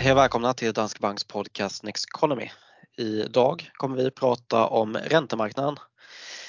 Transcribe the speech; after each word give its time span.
Hej 0.00 0.12
och 0.12 0.18
välkomna 0.18 0.54
till 0.54 0.72
Danske 0.72 1.00
Banks 1.00 1.24
podcast 1.24 1.82
Next 1.82 2.06
Economy. 2.06 2.50
Idag 2.96 3.70
kommer 3.72 3.96
vi 3.96 4.10
prata 4.10 4.66
om 4.66 4.96
räntemarknaden 4.96 5.76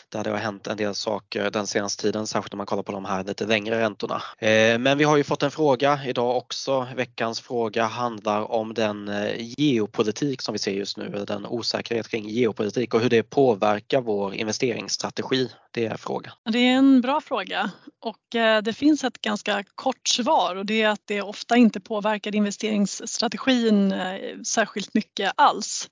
där 0.10 0.24
det 0.24 0.30
har 0.30 0.38
hänt 0.38 0.68
en 0.68 0.78
del 0.78 0.96
saker 0.96 1.50
den 1.50 1.68
senaste 1.68 2.02
tiden, 2.02 2.28
särskilt 2.28 2.54
om 2.54 2.58
man 2.58 2.66
kollar 2.66 2.84
på 2.84 2.92
de 2.92 3.06
här 3.06 3.24
lite 3.24 3.46
längre 3.46 3.79
räntorna. 3.79 4.22
Eh, 4.38 4.79
men 4.79 4.97
vi 4.97 5.04
har 5.04 5.18
ju 5.18 5.24
fått 5.24 5.44
en 5.44 5.51
fråga 5.51 6.00
idag 6.06 6.38
också. 6.38 6.88
Veckans 6.96 7.42
fråga 7.42 7.86
handlar 7.86 8.51
om 8.51 8.74
den 8.74 9.08
eh, 9.08 9.33
geopolitik 9.37 10.42
som 10.42 10.54
vi 10.54 10.60
ser 10.60 10.72
just 10.72 10.97
nu, 10.97 11.26
den 11.28 11.46
osäkerhet 11.46 12.08
kring 12.08 12.29
geopolitik 12.29 12.94
och 12.94 13.01
hur 13.01 13.10
det 13.10 13.24
påverkar 13.24 14.01
vår 14.01 14.36
investeringsstrategi. 14.36 15.50
Det 15.72 15.86
är 15.86 15.97
frågan. 15.97 16.34
Det 16.50 16.60
är 16.60 16.73
en 16.73 17.02
bra 17.02 17.22
fråga 17.22 17.72
och 18.00 18.36
eh, 18.36 18.62
det 18.62 18.73
finns 18.73 19.04
ett 19.04 19.22
ganska 19.22 19.64
kort 19.76 20.08
svar 20.08 20.55
och 20.55 20.66
det 20.66 20.82
är 20.82 20.90
att 20.90 21.02
det 21.05 21.22
ofta 21.22 21.58
inte 21.58 21.80
påverkar 21.80 22.36
investeringsstrategin 22.36 23.94
särskilt 24.44 24.94
mycket 24.94 25.32
alls. 25.36 25.90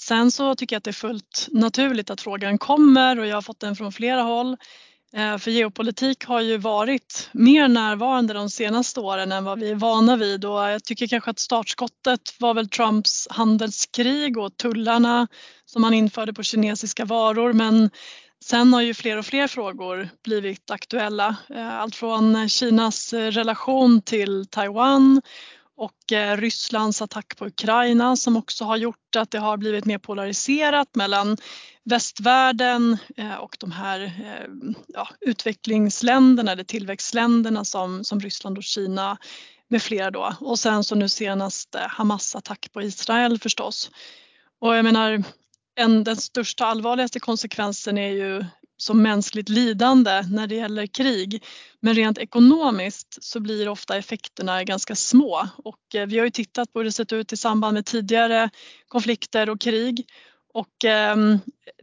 Sen 0.00 0.30
så 0.30 0.54
tycker 0.54 0.76
jag 0.76 0.78
att 0.78 0.84
det 0.84 0.90
är 0.90 0.92
fullt 0.92 1.48
naturligt 1.50 2.10
att 2.10 2.20
frågan 2.20 2.58
kommer 2.58 3.18
och 3.18 3.26
jag 3.26 3.36
har 3.36 3.42
fått 3.42 3.60
den 3.60 3.76
från 3.76 3.92
flera 3.92 4.22
håll. 4.22 4.56
Eh, 5.12 5.38
för 5.38 5.50
geopolitik 5.50 6.24
har 6.24 6.40
ju 6.40 6.56
varit 6.56 7.30
mer 7.32 7.68
närvarande 7.68 8.34
de 8.34 8.50
senaste 8.50 9.00
åren 9.00 9.32
än 9.32 9.44
vad 9.44 9.58
vi 9.58 9.70
är 9.70 9.74
vana 9.74 10.16
vid 10.16 10.44
och 10.44 10.58
jag 10.58 10.84
tycker 10.84 11.06
kanske 11.06 11.30
att 11.30 11.38
startskottet 11.38 12.20
var 12.38 12.54
väl 12.54 12.68
Trumps 12.68 13.28
handelskrig 13.30 14.38
och 14.38 14.56
tullarna 14.56 15.28
som 15.64 15.84
han 15.84 15.94
införde 15.94 16.32
på 16.32 16.42
kinesiska 16.42 17.04
varor 17.04 17.52
men 17.52 17.90
sen 18.44 18.72
har 18.72 18.80
ju 18.80 18.94
fler 18.94 19.16
och 19.16 19.26
fler 19.26 19.46
frågor 19.46 20.08
blivit 20.24 20.70
aktuella. 20.70 21.36
Eh, 21.54 21.80
allt 21.80 21.96
från 21.96 22.48
Kinas 22.48 23.12
eh, 23.12 23.30
relation 23.30 24.02
till 24.02 24.46
Taiwan 24.46 25.22
och 25.78 26.12
eh, 26.12 26.36
Rysslands 26.36 27.02
attack 27.02 27.36
på 27.36 27.46
Ukraina 27.46 28.16
som 28.16 28.36
också 28.36 28.64
har 28.64 28.76
gjort 28.76 29.16
att 29.16 29.30
det 29.30 29.38
har 29.38 29.56
blivit 29.56 29.84
mer 29.84 29.98
polariserat 29.98 30.94
mellan 30.94 31.36
västvärlden 31.84 32.98
eh, 33.16 33.34
och 33.34 33.56
de 33.60 33.72
här 33.72 34.00
eh, 34.00 34.72
ja, 34.86 35.08
utvecklingsländerna 35.20 36.52
eller 36.52 36.64
tillväxtländerna 36.64 37.64
som, 37.64 38.04
som 38.04 38.20
Ryssland 38.20 38.58
och 38.58 38.64
Kina 38.64 39.18
med 39.68 39.82
flera 39.82 40.10
då. 40.10 40.34
Och 40.40 40.58
sen 40.58 40.84
så 40.84 40.94
nu 40.94 41.08
senast 41.08 41.76
Hamas 41.88 42.36
attack 42.36 42.68
på 42.72 42.82
Israel 42.82 43.38
förstås. 43.38 43.90
Och 44.60 44.76
jag 44.76 44.84
menar, 44.84 45.24
en, 45.74 46.04
den 46.04 46.16
största 46.16 46.66
allvarligaste 46.66 47.20
konsekvensen 47.20 47.98
är 47.98 48.10
ju 48.10 48.44
som 48.78 49.02
mänskligt 49.02 49.48
lidande 49.48 50.22
när 50.22 50.46
det 50.46 50.54
gäller 50.54 50.86
krig. 50.86 51.44
Men 51.80 51.94
rent 51.94 52.18
ekonomiskt 52.18 53.18
så 53.24 53.40
blir 53.40 53.68
ofta 53.68 53.96
effekterna 53.96 54.64
ganska 54.64 54.94
små 54.94 55.48
och 55.56 55.94
eh, 55.94 56.06
vi 56.06 56.18
har 56.18 56.24
ju 56.24 56.30
tittat 56.30 56.72
på 56.72 56.78
hur 56.78 56.84
det 56.84 56.92
sett 56.92 57.12
ut 57.12 57.32
i 57.32 57.36
samband 57.36 57.74
med 57.74 57.86
tidigare 57.86 58.50
konflikter 58.88 59.50
och 59.50 59.60
krig 59.60 60.06
och 60.54 60.84
ehm, 60.84 61.38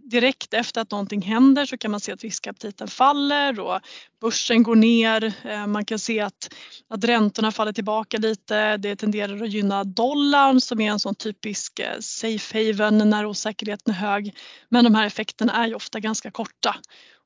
direkt 0.06 0.54
efter 0.54 0.82
att 0.82 0.92
någonting 0.92 1.22
händer 1.22 1.66
så 1.66 1.78
kan 1.78 1.92
man 1.92 2.00
se 2.00 2.12
att 2.12 2.24
riskaptiten 2.24 2.88
faller 2.88 3.60
och 3.60 3.80
börsen 4.22 4.64
går 4.64 4.76
ner. 4.76 5.34
Eh, 5.44 5.68
man 5.68 5.86
kan 5.86 6.00
se 6.00 6.20
att, 6.20 6.54
att 6.88 7.04
räntorna 7.04 7.52
faller 7.52 7.74
tillbaka 7.74 8.18
lite. 8.18 8.78
Det 8.78 8.96
tenderar 8.96 9.44
att 9.44 9.52
gynna 9.52 9.84
dollarn 9.84 10.62
som 10.62 10.82
är 10.82 10.92
en 10.92 11.00
sån 11.00 11.16
typisk 11.16 11.80
eh, 11.80 12.00
safe 12.00 12.58
haven 12.58 13.10
när 13.10 13.26
osäkerheten 13.26 13.94
är 13.94 13.98
hög. 13.98 14.36
Men 14.70 14.84
de 14.84 14.96
här 14.96 15.06
effekterna 15.06 15.54
är 15.54 15.68
ju 15.68 15.76
ofta 15.76 16.00
ganska 16.00 16.32
korta 16.32 16.76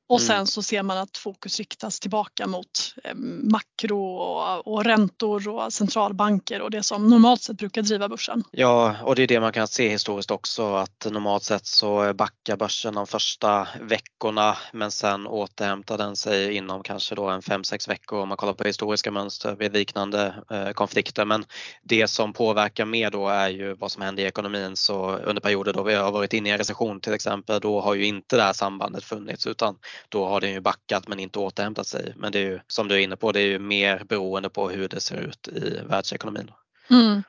och 0.09 0.21
sen 0.21 0.35
mm. 0.35 0.47
så 0.47 0.61
ser 0.61 0.83
man 0.83 0.97
att 0.97 1.17
fokus 1.17 1.59
riktas 1.59 1.99
tillbaka 1.99 2.47
mot 2.47 2.95
eh, 3.03 3.15
makro 3.43 4.15
och, 4.15 4.67
och 4.67 4.83
räntor 4.83 5.47
och 5.47 5.73
centralbanker 5.73 6.61
och 6.61 6.71
det 6.71 6.83
som 6.83 7.09
normalt 7.09 7.41
sett 7.41 7.57
brukar 7.57 7.81
driva 7.81 8.09
börsen. 8.09 8.43
Ja, 8.51 8.95
och 9.03 9.15
det 9.15 9.23
är 9.23 9.27
det 9.27 9.39
man 9.39 9.51
kan 9.51 9.67
se 9.67 9.89
historiskt 9.89 10.31
också 10.31 10.75
att 10.75 11.07
normalt 11.11 11.43
sett 11.43 11.65
så 11.65 12.13
backar 12.13 12.57
börsen 12.57 12.93
de 12.93 13.07
första 13.07 13.67
veckorna 13.81 14.57
men 14.73 14.91
sen 14.91 15.27
återhämtar 15.27 15.97
den 15.97 16.15
sig 16.15 16.55
inom 16.55 16.83
kanske 16.83 17.15
då 17.15 17.29
en 17.29 17.41
5-6 17.41 17.89
veckor 17.89 18.19
om 18.19 18.27
man 18.27 18.37
kollar 18.37 18.53
på 18.53 18.63
historiska 18.63 19.11
mönster 19.11 19.55
vid 19.55 19.73
liknande 19.73 20.33
eh, 20.51 20.69
konflikter. 20.69 21.25
Men 21.25 21.45
det 21.83 22.07
som 22.07 22.33
påverkar 22.33 22.85
mer 22.85 23.11
då 23.11 23.27
är 23.27 23.49
ju 23.49 23.73
vad 23.73 23.91
som 23.91 24.01
händer 24.01 24.23
i 24.23 24.25
ekonomin 24.25 24.75
så 24.75 25.15
under 25.15 25.41
perioder 25.41 25.73
då 25.73 25.83
vi 25.83 25.93
har 25.93 26.11
varit 26.11 26.33
inne 26.33 26.49
i 26.49 26.51
en 26.51 26.57
recession 26.57 27.01
till 27.01 27.13
exempel, 27.13 27.59
då 27.59 27.81
har 27.81 27.95
ju 27.95 28.05
inte 28.05 28.35
det 28.35 28.43
här 28.43 28.53
sambandet 28.53 29.03
funnits 29.03 29.47
utan 29.47 29.75
då 30.09 30.25
har 30.25 30.41
den 30.41 30.51
ju 30.51 30.59
backat 30.59 31.07
men 31.07 31.19
inte 31.19 31.39
återhämtat 31.39 31.87
sig. 31.87 32.13
Men 32.17 32.31
det 32.31 32.39
är 32.39 32.43
ju 32.43 32.59
som 32.67 32.87
du 32.87 32.95
är 32.95 32.99
inne 32.99 33.15
på, 33.15 33.31
det 33.31 33.39
är 33.39 33.47
ju 33.47 33.59
mer 33.59 34.03
beroende 34.03 34.49
på 34.49 34.69
hur 34.69 34.87
det 34.87 34.99
ser 34.99 35.17
ut 35.17 35.47
i 35.47 35.79
världsekonomin. 35.85 36.51
Mm. 36.89 37.23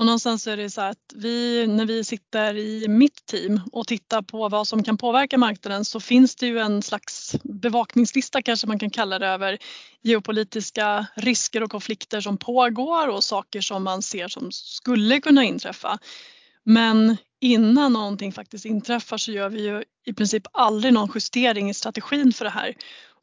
Och 0.00 0.06
någonstans 0.06 0.46
är 0.46 0.56
det 0.56 0.70
så 0.70 0.80
att 0.80 1.12
vi, 1.14 1.66
när 1.66 1.86
vi 1.86 2.04
sitter 2.04 2.56
i 2.56 2.88
mitt 2.88 3.26
team 3.26 3.60
och 3.72 3.86
tittar 3.86 4.22
på 4.22 4.48
vad 4.48 4.68
som 4.68 4.82
kan 4.82 4.96
påverka 4.96 5.38
marknaden 5.38 5.84
så 5.84 6.00
finns 6.00 6.36
det 6.36 6.46
ju 6.46 6.58
en 6.58 6.82
slags 6.82 7.36
bevakningslista 7.42 8.42
kanske 8.42 8.66
man 8.66 8.78
kan 8.78 8.90
kalla 8.90 9.18
det 9.18 9.26
över 9.26 9.58
geopolitiska 10.02 11.06
risker 11.16 11.62
och 11.62 11.70
konflikter 11.70 12.20
som 12.20 12.36
pågår 12.36 13.08
och 13.08 13.24
saker 13.24 13.60
som 13.60 13.84
man 13.84 14.02
ser 14.02 14.28
som 14.28 14.52
skulle 14.52 15.20
kunna 15.20 15.44
inträffa. 15.44 15.98
Men 16.64 17.16
innan 17.40 17.92
någonting 17.92 18.32
faktiskt 18.32 18.64
inträffar 18.64 19.16
så 19.16 19.32
gör 19.32 19.48
vi 19.48 19.62
ju 19.62 19.84
i 20.06 20.12
princip 20.12 20.42
aldrig 20.52 20.92
någon 20.92 21.10
justering 21.14 21.70
i 21.70 21.74
strategin 21.74 22.32
för 22.32 22.44
det 22.44 22.50
här. 22.50 22.74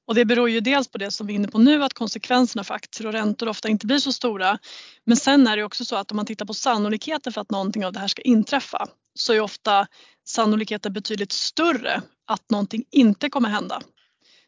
Och 0.08 0.16
det 0.16 0.26
beror 0.26 0.50
ju 0.50 0.60
dels 0.60 0.88
på 0.88 0.98
det 0.98 1.12
som 1.12 1.28
vi 1.28 1.34
är 1.34 1.36
inne 1.36 1.48
på 1.48 1.60
nu 1.60 1.84
att 1.84 1.94
konsekvenserna 1.94 2.64
för 2.64 2.74
aktier 2.74 3.08
och 3.08 3.14
räntor 3.14 3.48
ofta 3.50 3.70
inte 3.70 3.86
blir 3.86 4.00
så 4.00 4.12
stora. 4.12 4.60
Men 5.06 5.18
sen 5.18 5.48
är 5.48 5.58
det 5.58 5.64
också 5.64 5.86
så 5.86 5.96
att 5.96 6.12
om 6.12 6.16
man 6.16 6.26
tittar 6.26 6.46
på 6.46 6.54
sannolikheten 6.54 7.34
för 7.34 7.42
att 7.42 7.52
någonting 7.52 7.86
av 7.86 7.94
det 7.94 8.00
här 8.00 8.08
ska 8.08 8.22
inträffa 8.22 8.88
så 9.14 9.34
är 9.34 9.40
ofta 9.40 9.88
sannolikheten 10.26 10.94
betydligt 10.94 11.32
större 11.32 12.02
att 12.28 12.50
någonting 12.50 12.84
inte 12.92 13.30
kommer 13.30 13.50
hända. 13.50 13.82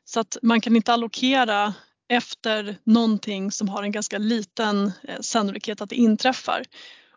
Så 0.06 0.20
att 0.20 0.38
man 0.42 0.62
kan 0.62 0.76
inte 0.76 0.94
allokera 0.94 1.74
efter 2.10 2.78
någonting 2.84 3.52
som 3.52 3.70
har 3.70 3.84
en 3.84 3.92
ganska 3.92 4.18
liten 4.18 4.92
eh, 5.04 5.20
sannolikhet 5.22 5.82
att 5.82 5.90
det 5.90 5.96
inträffar 5.96 6.64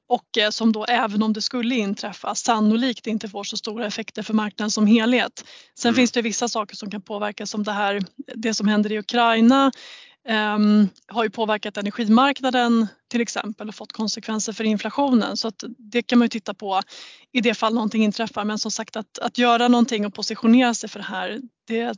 och 0.08 0.38
eh, 0.38 0.50
som 0.50 0.72
då 0.72 0.84
även 0.84 1.22
om 1.22 1.32
det 1.32 1.42
skulle 1.42 1.74
inträffa 1.74 2.34
sannolikt 2.34 3.06
inte 3.06 3.28
får 3.28 3.44
så 3.44 3.56
stora 3.56 3.86
effekter 3.86 4.22
för 4.22 4.34
marknaden 4.34 4.70
som 4.70 4.86
helhet. 4.86 5.44
Sen 5.78 5.88
mm. 5.88 5.96
finns 5.96 6.12
det 6.12 6.22
vissa 6.22 6.48
saker 6.48 6.76
som 6.76 6.90
kan 6.90 7.02
påverka 7.02 7.46
som 7.46 7.64
det 7.64 7.72
här, 7.72 8.02
det 8.34 8.54
som 8.54 8.68
händer 8.68 8.92
i 8.92 8.98
Ukraina 8.98 9.72
um, 10.28 10.88
har 11.06 11.24
ju 11.24 11.30
påverkat 11.30 11.76
energimarknaden 11.76 12.86
till 13.12 13.20
exempel 13.20 13.68
och 13.68 13.74
fått 13.74 13.92
konsekvenser 13.92 14.52
för 14.52 14.64
inflationen 14.64 15.36
så 15.36 15.48
att 15.48 15.64
det 15.78 16.02
kan 16.02 16.18
man 16.18 16.24
ju 16.24 16.28
titta 16.28 16.54
på 16.54 16.80
i 17.32 17.40
det 17.40 17.54
fall 17.54 17.74
någonting 17.74 18.04
inträffar 18.04 18.44
men 18.44 18.58
som 18.58 18.70
sagt 18.70 18.96
att, 18.96 19.18
att 19.18 19.38
göra 19.38 19.68
någonting 19.68 20.06
och 20.06 20.14
positionera 20.14 20.74
sig 20.74 20.88
för 20.88 20.98
det 20.98 21.04
här 21.04 21.40
det 21.66 21.96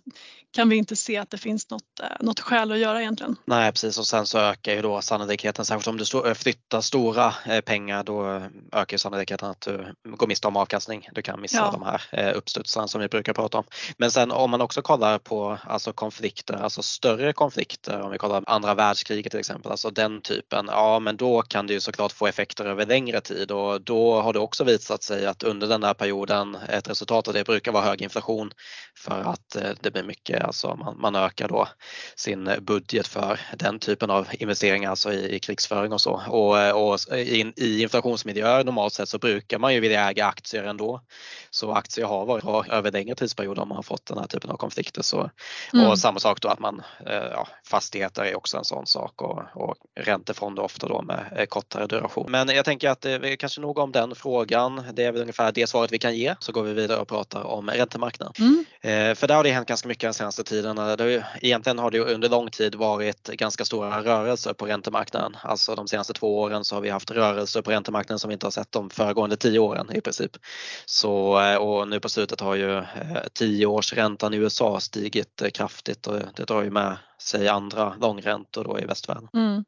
kan 0.50 0.68
vi 0.68 0.76
inte 0.76 0.96
se 0.96 1.16
att 1.16 1.30
det 1.30 1.38
finns 1.38 1.70
något, 1.70 2.00
eh, 2.02 2.06
något 2.20 2.40
skäl 2.40 2.72
att 2.72 2.78
göra 2.78 3.00
egentligen. 3.00 3.36
Nej 3.44 3.72
precis 3.72 3.98
och 3.98 4.06
sen 4.06 4.26
så 4.26 4.38
ökar 4.38 4.72
ju 4.72 4.82
då 4.82 5.02
sannolikheten, 5.02 5.64
särskilt 5.64 5.86
om 5.86 5.96
du 5.96 6.34
flyttar 6.34 6.80
stora 6.80 7.34
eh, 7.46 7.60
pengar 7.60 8.04
då 8.04 8.42
ökar 8.72 8.96
sannolikheten 8.96 9.50
att 9.50 9.60
du 9.60 9.94
går 10.04 10.26
miste 10.26 10.48
om 10.48 10.56
avkastning. 10.56 11.08
Du 11.12 11.22
kan 11.22 11.40
missa 11.40 11.56
ja. 11.56 11.70
de 11.70 11.82
här 11.82 12.02
eh, 12.12 12.36
uppstudsarna 12.36 12.88
som 12.88 13.00
vi 13.00 13.08
brukar 13.08 13.32
prata 13.32 13.58
om. 13.58 13.64
Men 13.98 14.10
sen 14.10 14.30
om 14.30 14.50
man 14.50 14.60
också 14.60 14.82
kollar 14.82 15.18
på 15.18 15.58
alltså 15.64 15.92
konflikter, 15.92 16.54
alltså 16.54 16.82
större 16.82 17.32
konflikter, 17.32 18.00
om 18.00 18.10
vi 18.10 18.18
kollar 18.18 18.44
andra 18.46 18.74
världskriget 18.74 19.30
till 19.30 19.40
exempel, 19.40 19.70
alltså 19.70 19.90
den 19.90 20.20
typen, 20.20 20.66
ja 20.68 21.00
men 21.04 21.16
då 21.16 21.42
kan 21.42 21.66
det 21.66 21.72
ju 21.72 21.80
såklart 21.80 22.12
få 22.12 22.26
effekter 22.26 22.64
över 22.64 22.86
längre 22.86 23.20
tid 23.20 23.50
och 23.50 23.80
då 23.80 24.20
har 24.20 24.32
det 24.32 24.38
också 24.38 24.64
visat 24.64 25.02
sig 25.02 25.26
att 25.26 25.42
under 25.42 25.66
den 25.66 25.80
där 25.80 25.94
perioden 25.94 26.54
ett 26.68 26.88
resultat 26.88 27.28
av 27.28 27.34
det 27.34 27.44
brukar 27.44 27.72
vara 27.72 27.84
hög 27.84 28.02
inflation 28.02 28.52
för 28.98 29.20
att 29.20 29.44
Eh, 29.56 29.74
det 29.80 29.90
blir 29.90 30.02
mycket, 30.02 30.44
alltså 30.44 30.76
man, 30.76 31.00
man 31.00 31.14
ökar 31.16 31.48
då 31.48 31.68
sin 32.16 32.50
budget 32.60 33.06
för 33.06 33.40
den 33.56 33.78
typen 33.78 34.10
av 34.10 34.28
investeringar, 34.32 34.90
alltså 34.90 35.12
i, 35.12 35.34
i 35.34 35.38
krigsföring 35.38 35.92
och 35.92 36.00
så. 36.00 36.22
Och, 36.28 36.60
eh, 36.60 36.76
och 36.76 36.98
i, 37.12 37.52
i 37.56 37.82
inflationsmiljöer 37.82 38.64
normalt 38.64 38.92
sett 38.92 39.08
så 39.08 39.18
brukar 39.18 39.58
man 39.58 39.74
ju 39.74 39.80
vilja 39.80 40.10
äga 40.10 40.26
aktier 40.26 40.64
ändå. 40.64 41.00
Så 41.50 41.72
aktier 41.72 42.06
har 42.06 42.26
varit 42.26 42.44
bra 42.44 42.64
över 42.66 42.92
längre 42.92 43.14
tidsperioder 43.14 43.62
om 43.62 43.68
man 43.68 43.76
har 43.76 43.82
fått 43.82 44.06
den 44.06 44.18
här 44.18 44.26
typen 44.26 44.50
av 44.50 44.56
konflikter. 44.56 45.02
Så, 45.02 45.30
mm. 45.72 45.86
Och 45.86 45.98
samma 45.98 46.18
sak 46.18 46.40
då 46.40 46.48
att 46.48 46.58
man, 46.58 46.82
eh, 47.06 47.14
ja, 47.14 47.48
fastigheter 47.66 48.22
är 48.24 48.36
också 48.36 48.56
en 48.56 48.64
sån 48.64 48.86
sak 48.86 49.22
och, 49.22 49.42
och 49.54 49.74
räntefonder 50.00 50.62
ofta 50.62 50.88
då 50.88 50.93
med 51.02 51.46
kortare 51.48 51.86
duration. 51.86 52.30
Men 52.30 52.48
jag 52.48 52.64
tänker 52.64 52.90
att 52.90 53.00
det 53.00 53.12
är 53.12 53.36
kanske 53.36 53.60
nog 53.60 53.78
om 53.78 53.92
den 53.92 54.14
frågan. 54.14 54.82
Det 54.92 55.04
är 55.04 55.12
väl 55.12 55.20
ungefär 55.20 55.52
det 55.52 55.66
svaret 55.66 55.92
vi 55.92 55.98
kan 55.98 56.16
ge. 56.16 56.34
Så 56.38 56.52
går 56.52 56.62
vi 56.62 56.72
vidare 56.72 57.00
och 57.00 57.08
pratar 57.08 57.42
om 57.42 57.70
räntemarknaden. 57.70 58.34
Mm. 58.38 59.16
För 59.16 59.26
där 59.26 59.34
har 59.34 59.44
det 59.44 59.50
hänt 59.50 59.68
ganska 59.68 59.88
mycket 59.88 60.02
den 60.02 60.14
senaste 60.14 60.44
tiden. 60.44 60.78
Egentligen 61.40 61.78
har 61.78 61.90
det 61.90 62.00
under 62.00 62.28
lång 62.28 62.50
tid 62.50 62.74
varit 62.74 63.28
ganska 63.28 63.64
stora 63.64 64.02
rörelser 64.02 64.52
på 64.52 64.66
räntemarknaden. 64.66 65.36
Alltså 65.42 65.74
de 65.74 65.88
senaste 65.88 66.12
två 66.12 66.40
åren 66.40 66.64
så 66.64 66.76
har 66.76 66.80
vi 66.80 66.90
haft 66.90 67.10
rörelser 67.10 67.62
på 67.62 67.70
räntemarknaden 67.70 68.18
som 68.18 68.28
vi 68.28 68.32
inte 68.32 68.46
har 68.46 68.50
sett 68.50 68.72
de 68.72 68.90
föregående 68.90 69.36
tio 69.36 69.58
åren 69.58 69.90
i 69.94 70.00
princip. 70.00 70.30
Så, 70.86 71.40
eh, 71.40 71.56
och 71.56 71.88
nu 71.88 72.00
på 72.00 72.08
slutet 72.08 72.40
har 72.40 72.54
ju 72.54 72.76
eh, 72.78 72.84
tioårsräntan 73.32 74.34
i 74.34 74.36
USA 74.36 74.80
stigit 74.80 75.42
kraftigt 75.54 76.06
och 76.06 76.20
det 76.36 76.44
drar 76.44 76.62
ju 76.62 76.70
med 76.70 76.96
sig 77.20 77.48
andra 77.48 77.94
långräntor 78.00 78.64
då 78.64 78.80
i 78.80 78.84
västvärlden. 78.84 79.28
Mm. 79.34 79.64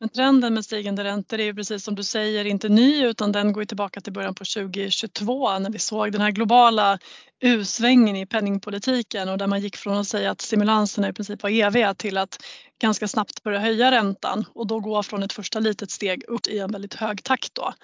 Men 0.00 0.08
trenden 0.08 0.54
med 0.54 0.64
stigande 0.64 1.04
räntor 1.04 1.40
är 1.40 1.44
ju 1.44 1.54
precis 1.54 1.84
som 1.84 1.94
du 1.94 2.02
säger 2.02 2.44
inte 2.44 2.68
ny 2.68 3.04
utan 3.04 3.32
den 3.32 3.52
går 3.52 3.64
tillbaka 3.64 4.00
till 4.00 4.12
början 4.12 4.34
på 4.34 4.44
2022 4.44 5.58
när 5.58 5.70
vi 5.70 5.78
såg 5.78 6.12
den 6.12 6.20
här 6.20 6.30
globala 6.30 6.98
U-svängen 7.40 8.16
i 8.16 8.26
penningpolitiken 8.26 9.28
och 9.28 9.38
där 9.38 9.46
man 9.46 9.60
gick 9.60 9.76
från 9.76 9.96
att 9.96 10.08
säga 10.08 10.30
att 10.30 10.40
stimulanserna 10.40 11.08
i 11.08 11.12
princip 11.12 11.42
var 11.42 11.50
eviga 11.50 11.94
till 11.94 12.18
att 12.18 12.38
ganska 12.80 13.08
snabbt 13.08 13.42
börja 13.42 13.58
höja 13.58 13.90
räntan 13.90 14.44
och 14.54 14.66
då 14.66 14.80
gå 14.80 15.02
från 15.02 15.22
ett 15.22 15.32
första 15.32 15.58
litet 15.58 15.90
steg 15.90 16.24
upp 16.24 16.46
i 16.46 16.58
en 16.58 16.72
väldigt 16.72 16.94
hög 16.94 17.22
takt 17.22 17.54
då. 17.54 17.74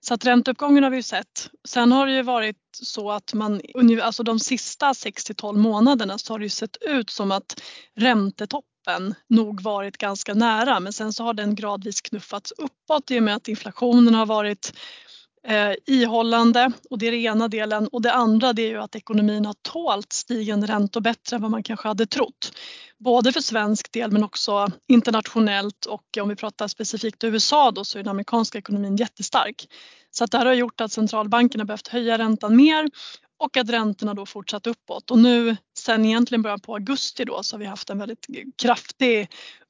Så 0.00 0.14
att 0.14 0.24
ränteuppgången 0.24 0.82
har 0.82 0.90
vi 0.90 0.96
ju 0.96 1.02
sett. 1.02 1.50
Sen 1.68 1.92
har 1.92 2.06
det 2.06 2.12
ju 2.12 2.22
varit 2.22 2.56
så 2.72 3.10
att 3.10 3.34
man, 3.34 3.60
alltså 4.02 4.22
de 4.22 4.40
sista 4.40 4.94
6 4.94 5.24
till 5.24 5.34
12 5.34 5.58
månaderna 5.58 6.18
så 6.18 6.34
har 6.34 6.38
det 6.38 6.44
ju 6.44 6.48
sett 6.48 6.76
ut 6.80 7.10
som 7.10 7.32
att 7.32 7.62
räntetoppen 7.96 8.77
nog 9.28 9.60
varit 9.60 9.96
ganska 9.96 10.34
nära 10.34 10.80
men 10.80 10.92
sen 10.92 11.12
så 11.12 11.24
har 11.24 11.34
den 11.34 11.54
gradvis 11.54 12.00
knuffats 12.00 12.52
uppåt 12.52 13.10
i 13.10 13.18
och 13.18 13.22
med 13.22 13.36
att 13.36 13.48
inflationen 13.48 14.14
har 14.14 14.26
varit 14.26 14.72
eh, 15.46 15.72
ihållande 15.86 16.72
och 16.90 16.98
det 16.98 17.06
är 17.06 17.10
den 17.10 17.20
ena 17.20 17.48
delen 17.48 17.88
och 17.88 18.02
det 18.02 18.12
andra 18.12 18.52
det 18.52 18.62
är 18.62 18.68
ju 18.68 18.78
att 18.78 18.96
ekonomin 18.96 19.46
har 19.46 19.54
tålt 19.62 20.12
stigande 20.12 20.66
räntor 20.66 21.00
bättre 21.00 21.36
än 21.36 21.42
vad 21.42 21.50
man 21.50 21.62
kanske 21.62 21.88
hade 21.88 22.06
trott. 22.06 22.52
Både 22.98 23.32
för 23.32 23.40
svensk 23.40 23.92
del 23.92 24.10
men 24.10 24.24
också 24.24 24.68
internationellt 24.88 25.86
och 25.86 26.18
om 26.20 26.28
vi 26.28 26.36
pratar 26.36 26.68
specifikt 26.68 27.24
USA 27.24 27.70
då 27.70 27.84
så 27.84 27.98
är 27.98 28.02
den 28.02 28.10
amerikanska 28.10 28.58
ekonomin 28.58 28.96
jättestark. 28.96 29.68
Så 30.10 30.24
att 30.24 30.30
det 30.30 30.38
här 30.38 30.46
har 30.46 30.54
gjort 30.54 30.80
att 30.80 30.92
centralbankerna 30.92 31.64
behövt 31.64 31.88
höja 31.88 32.18
räntan 32.18 32.56
mer 32.56 32.88
och 33.38 33.56
att 33.56 33.70
räntorna 33.70 34.14
då 34.14 34.26
fortsatt 34.26 34.66
uppåt 34.66 35.10
och 35.10 35.18
nu 35.18 35.56
sen 35.78 36.04
egentligen 36.04 36.42
början 36.42 36.60
på 36.60 36.74
augusti 36.74 37.24
då 37.24 37.42
så 37.42 37.56
har 37.56 37.58
vi 37.58 37.66
haft 37.66 37.90
en 37.90 37.98
väldigt 37.98 38.26
kraftig 38.62 39.28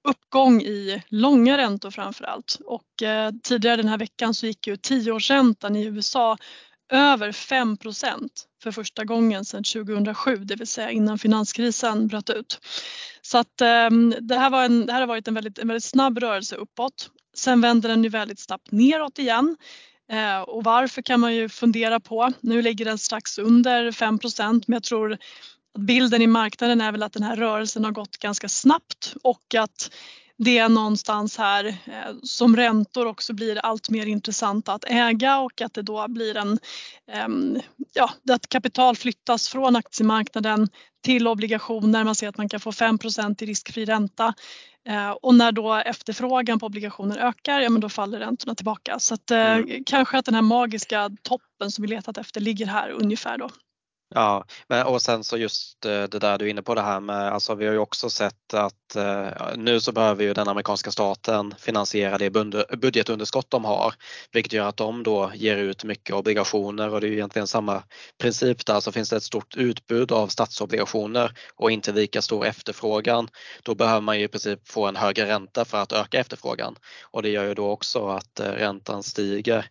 uppgång 0.09 0.63
i 0.63 1.03
långa 1.09 1.59
räntor 1.59 1.91
framför 1.91 2.25
allt 2.25 2.59
och 2.65 3.03
eh, 3.03 3.33
tidigare 3.43 3.77
den 3.77 3.89
här 3.89 3.99
veckan 3.99 4.35
så 4.35 4.47
gick 4.47 4.67
ju 4.67 4.77
tioårsräntan 4.77 5.77
i 5.77 5.85
USA 5.85 6.37
över 6.93 7.33
5 7.33 7.77
för 8.63 8.71
första 8.71 9.05
gången 9.05 9.45
sedan 9.45 9.65
2007, 9.65 10.37
det 10.37 10.57
vill 10.57 10.67
säga 10.67 10.91
innan 10.91 11.19
finanskrisen 11.19 12.09
bröt 12.09 12.31
ut. 12.31 12.61
Så 13.23 13.39
att 13.39 13.61
eh, 13.61 13.91
det, 14.21 14.37
här 14.37 14.51
var 14.51 14.65
en, 14.65 14.87
det 14.87 14.93
här 14.93 15.01
har 15.01 15.07
varit 15.07 15.29
en 15.29 15.35
väldigt, 15.35 15.59
en 15.59 15.69
väldigt 15.69 15.85
snabb 15.85 16.19
rörelse 16.19 16.57
uppåt. 16.57 17.11
Sen 17.37 17.61
vänder 17.61 17.89
den 17.89 18.05
ju 18.05 18.09
väldigt 18.09 18.41
snabbt 18.41 18.71
neråt 18.71 19.19
igen 19.19 19.57
Eh, 20.13 20.41
och 20.41 20.65
varför 20.65 21.03
kan 21.03 21.21
man 21.21 21.35
ju 21.35 21.49
fundera 21.49 22.01
på. 22.01 22.33
Nu 22.41 22.63
ligger 22.63 22.85
den 22.85 22.99
strax 22.99 23.39
under 23.39 23.91
5% 23.91 24.65
men 24.67 24.75
jag 24.75 24.83
tror 24.83 25.13
att 25.13 25.21
bilden 25.79 26.23
i 26.23 26.27
marknaden 26.27 26.81
är 26.81 26.93
väl 26.93 27.03
att 27.03 27.13
den 27.13 27.23
här 27.23 27.37
rörelsen 27.37 27.85
har 27.85 27.93
gått 27.93 28.17
ganska 28.17 28.49
snabbt 28.49 29.15
och 29.23 29.55
att 29.55 29.91
det 30.39 30.59
är 30.59 30.69
någonstans 30.69 31.39
här 31.39 31.67
eh, 31.67 32.15
som 32.23 32.57
räntor 32.57 33.07
också 33.07 33.33
blir 33.33 33.59
allt 33.59 33.91
mer 33.91 34.07
intressanta 34.07 34.73
att 34.73 34.85
äga 34.85 35.39
och 35.39 35.61
att 35.61 35.75
det 35.75 35.83
då 35.83 36.09
blir 36.09 36.37
en, 36.37 36.59
ehm, 37.13 37.61
ja, 37.95 38.11
att 38.31 38.49
kapital 38.49 38.97
flyttas 38.97 39.49
från 39.49 39.77
aktiemarknaden 39.77 40.69
till 41.05 41.29
obligationer. 41.29 42.05
Man 42.05 42.15
ser 42.15 42.29
att 42.29 42.37
man 42.37 42.49
kan 42.49 42.61
få 42.61 42.73
5% 42.73 43.43
i 43.43 43.47
riskfri 43.47 43.85
ränta 43.85 44.35
Eh, 44.89 45.11
och 45.11 45.35
när 45.35 45.53
då 45.53 45.75
efterfrågan 45.75 46.59
på 46.59 46.67
obligationer 46.67 47.19
ökar, 47.19 47.61
ja 47.61 47.71
men 47.71 47.81
då 47.81 47.89
faller 47.89 48.19
räntorna 48.19 48.55
tillbaka. 48.55 48.99
Så 48.99 49.15
att, 49.15 49.31
eh, 49.31 49.53
mm. 49.53 49.85
kanske 49.87 50.19
att 50.19 50.25
den 50.25 50.35
här 50.35 50.43
magiska 50.43 51.11
toppen 51.23 51.71
som 51.71 51.83
vi 51.83 51.89
letat 51.89 52.19
efter 52.19 52.41
ligger 52.41 52.67
här 52.67 52.91
ungefär 52.91 53.39
då. 53.39 53.51
Ja, 54.15 54.45
men 54.69 54.87
och 54.87 55.03
sen 55.03 55.25
så 55.25 55.37
just 55.37 55.85
eh, 55.85 56.03
det 56.03 56.19
där 56.19 56.39
du 56.39 56.45
är 56.47 56.51
inne 56.51 56.63
på 56.63 56.75
det 56.75 56.81
här 56.81 57.01
med, 57.01 57.33
alltså 57.33 57.55
vi 57.55 57.67
har 57.67 57.73
ju 57.73 57.79
också 57.79 58.11
sett 58.11 58.55
att 58.55 58.97
eh, 58.97 59.29
nu 59.57 59.81
så 59.81 59.93
behöver 59.93 60.25
ju 60.25 60.35
den 60.35 60.49
amerikanska 60.49 60.91
staten 60.91 61.55
finansiera 61.59 62.19
det 62.19 62.31
budgetunderskott 62.79 63.51
de 63.51 63.65
har, 63.65 63.95
vilket 64.33 64.53
gör 64.53 64.69
att 64.69 64.77
de 64.77 65.03
då 65.03 65.31
ger 65.35 65.57
ut 65.57 65.85
mycket 65.85 66.17
obligationer 66.17 66.95
och 66.95 67.01
det 67.01 67.07
är 67.07 67.09
ju 67.09 67.15
egentligen 67.15 67.47
samma 67.47 67.83
princip 68.19 68.67
där, 68.67 68.81
så 68.81 68.93
finns 68.93 69.11
det 69.11 69.17
ett 69.17 69.23
stort 69.23 69.57
utbud 69.57 70.13
av 70.13 70.29
statsobligationer 70.29 71.33
och 71.57 71.71
inte 71.71 71.93
lika 71.93 72.23
stor 72.23 72.47
efterfrågan, 72.47 73.29
då 73.63 73.75
behöver 73.75 74.01
man 74.01 74.19
ju 74.19 74.25
i 74.25 74.29
princip 74.29 74.69
få 74.69 74.87
en 74.87 74.97
högre 74.97 75.27
ränta 75.27 75.65
för 75.65 75.79
att 75.79 75.93
öka 75.93 76.21
efterfrågan 76.21 76.77
och 77.03 77.23
det 77.23 77.29
gör 77.29 77.45
ju 77.45 77.55
då 77.55 77.71
också 77.71 78.09
att 78.09 78.41
eh, 78.41 78.51
räntan 78.51 79.03
stiger. 79.03 79.67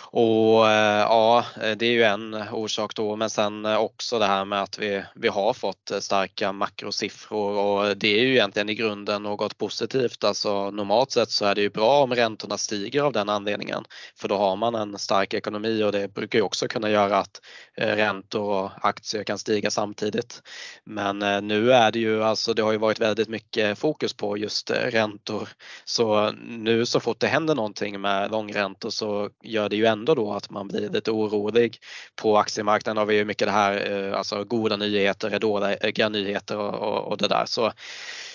Och 0.00 0.70
eh, 0.70 1.00
ja, 1.00 1.44
det 1.56 1.86
är 1.86 1.92
ju 1.92 2.02
en 2.02 2.34
orsak 2.52 2.94
då, 2.94 3.16
men 3.16 3.30
sen 3.30 3.64
eh, 3.64 3.81
också 3.82 4.18
det 4.18 4.26
här 4.26 4.44
med 4.44 4.62
att 4.62 4.78
vi, 4.78 5.04
vi 5.14 5.28
har 5.28 5.52
fått 5.52 5.90
eh, 5.90 5.98
starka 5.98 6.52
makrosiffror 6.52 7.58
och 7.58 7.96
det 7.96 8.20
är 8.20 8.24
ju 8.24 8.32
egentligen 8.32 8.68
i 8.68 8.74
grunden 8.74 9.22
något 9.22 9.58
positivt. 9.58 10.24
Alltså 10.24 10.70
normalt 10.70 11.10
sett 11.10 11.30
så 11.30 11.44
är 11.44 11.54
det 11.54 11.60
ju 11.60 11.70
bra 11.70 12.02
om 12.02 12.14
räntorna 12.14 12.58
stiger 12.58 13.02
av 13.02 13.12
den 13.12 13.28
anledningen 13.28 13.84
för 14.18 14.28
då 14.28 14.36
har 14.36 14.56
man 14.56 14.74
en 14.74 14.98
stark 14.98 15.34
ekonomi 15.34 15.82
och 15.82 15.92
det 15.92 16.14
brukar 16.14 16.38
ju 16.38 16.42
också 16.42 16.68
kunna 16.68 16.90
göra 16.90 17.18
att 17.18 17.40
eh, 17.76 17.96
räntor 17.96 18.42
och 18.42 18.70
aktier 18.80 19.24
kan 19.24 19.38
stiga 19.38 19.70
samtidigt. 19.70 20.42
Men 20.84 21.22
eh, 21.22 21.42
nu 21.42 21.72
är 21.72 21.92
det 21.92 21.98
ju 21.98 22.22
alltså, 22.24 22.54
det 22.54 22.62
har 22.62 22.72
ju 22.72 22.78
varit 22.78 23.00
väldigt 23.00 23.28
mycket 23.28 23.78
fokus 23.78 24.12
på 24.12 24.36
just 24.36 24.70
räntor 24.70 25.48
så 25.84 26.30
nu 26.48 26.86
så 26.86 27.00
fort 27.00 27.20
det 27.20 27.26
händer 27.26 27.54
någonting 27.54 28.00
med 28.00 28.30
långräntor 28.30 28.90
så 28.90 29.30
gör 29.42 29.68
det 29.68 29.76
ju 29.76 29.86
ändå 29.86 30.14
då 30.14 30.32
att 30.32 30.50
man 30.50 30.68
blir 30.68 30.88
lite 30.88 31.10
orolig. 31.10 31.78
På 32.22 32.38
aktiemarknaden 32.38 32.96
har 32.96 33.06
vi 33.06 33.16
ju 33.16 33.24
mycket 33.24 33.48
det 33.48 33.52
här 33.52 33.71
här, 33.72 34.08
eh, 34.08 34.18
alltså 34.18 34.44
goda 34.44 34.76
nyheter 34.76 35.30
är 35.30 35.38
dåliga 35.38 36.08
nyheter 36.08 36.58
och, 36.58 36.74
och, 36.74 37.08
och 37.08 37.18
det 37.18 37.28
där. 37.28 37.44
Så 37.46 37.66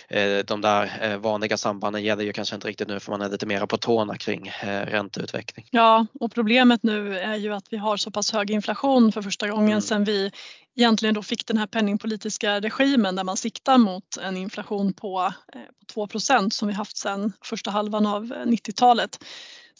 eh, 0.07 0.37
de 0.45 0.61
där 0.61 0.99
eh, 1.01 1.17
vanliga 1.17 1.57
sambanden 1.57 2.03
gäller 2.03 2.23
ju 2.23 2.33
kanske 2.33 2.55
inte 2.55 2.67
riktigt 2.67 2.87
nu 2.87 2.99
för 2.99 3.11
man 3.11 3.21
är 3.21 3.29
lite 3.29 3.45
mera 3.45 3.67
på 3.67 3.77
tårna 3.77 4.17
kring 4.17 4.51
ränteutveckling. 4.63 5.67
Ja, 5.71 6.05
och 6.19 6.33
problemet 6.33 6.83
nu 6.83 7.19
är 7.19 7.35
ju 7.35 7.53
att 7.53 7.65
vi 7.69 7.77
har 7.77 7.97
så 7.97 8.11
pass 8.11 8.31
hög 8.31 8.51
inflation 8.51 9.11
för 9.11 9.21
första 9.21 9.47
gången 9.47 9.69
mm. 9.69 9.81
sedan 9.81 10.03
vi 10.03 10.31
egentligen 10.75 11.15
då 11.15 11.23
fick 11.23 11.47
den 11.47 11.57
här 11.57 11.67
penningpolitiska 11.67 12.59
regimen 12.59 13.15
där 13.15 13.23
man 13.23 13.37
siktar 13.37 13.77
mot 13.77 14.17
en 14.21 14.37
inflation 14.37 14.93
på, 14.93 15.33
på 15.93 16.05
2% 16.05 16.49
som 16.49 16.67
vi 16.67 16.73
haft 16.73 16.97
sedan 16.97 17.33
första 17.43 17.71
halvan 17.71 18.05
av 18.05 18.25
90-talet. 18.25 19.19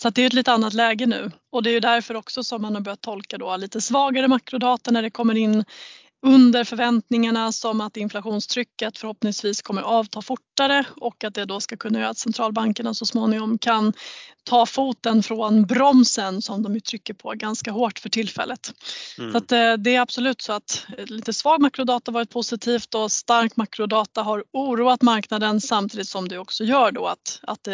Så 0.02 0.10
det 0.10 0.22
är 0.22 0.28
ett 0.28 0.34
lite 0.34 0.52
annat 0.52 0.74
läge 0.74 1.06
nu. 1.06 1.32
Och 1.52 1.64
det 1.64 1.70
är 1.70 1.82
därför 1.82 2.16
också 2.16 2.44
som 2.44 2.62
man 2.62 2.76
har 2.76 2.82
börjat 2.82 3.02
tolka 3.02 3.38
då 3.38 3.58
lite 3.58 3.82
svagare 3.82 4.28
makrodata 4.28 4.92
när 4.92 5.02
det 5.02 5.10
kommer 5.10 5.38
in 5.38 5.66
under 6.28 6.64
förväntningarna 6.64 7.52
som 7.52 7.82
att 7.82 7.98
inflationstrycket 7.98 8.98
förhoppningsvis 8.98 9.62
kommer 9.62 9.82
avta 9.82 10.22
fortare 10.22 10.86
och 10.96 11.24
att 11.24 11.34
det 11.34 11.46
då 11.46 11.60
ska 11.60 11.78
kunna 11.78 12.00
göra 12.00 12.10
att 12.10 12.18
centralbankerna 12.18 12.94
så 12.94 13.06
småningom 13.06 13.58
kan 13.58 13.94
ta 14.44 14.66
foten 14.66 15.24
från 15.24 15.66
bromsen 15.66 16.42
som 16.42 16.64
de 16.64 16.74
ju 16.74 16.80
trycker 16.80 17.14
på 17.14 17.34
ganska 17.36 17.72
hårt 17.72 18.00
för 18.00 18.10
tillfället. 18.10 18.74
Mm. 19.18 19.32
Så 19.32 19.56
eh, 19.56 19.74
det 19.74 19.96
är 19.96 20.02
absolut 20.02 20.42
så 20.42 20.54
att 20.54 20.86
lite 20.98 21.34
svag 21.34 21.62
makrodata 21.62 22.12
varit 22.12 22.30
positivt 22.30 22.96
och 22.96 23.12
stark 23.12 23.56
makrodata 23.56 24.22
har 24.22 24.44
oroat 24.52 25.02
marknaden 25.02 25.62
samtidigt 25.62 26.08
som 26.08 26.28
det 26.28 26.38
också 26.38 26.64
gör 26.64 26.92
då 26.92 27.06
att, 27.06 27.40
att, 27.44 27.68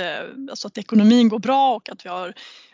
alltså 0.49 0.67
att 0.67 0.77
ekonomin 0.77 1.29
går 1.29 1.39
bra 1.39 1.75
och 1.75 1.89
att 1.89 2.05
vi 2.05 2.09
har 2.09 2.33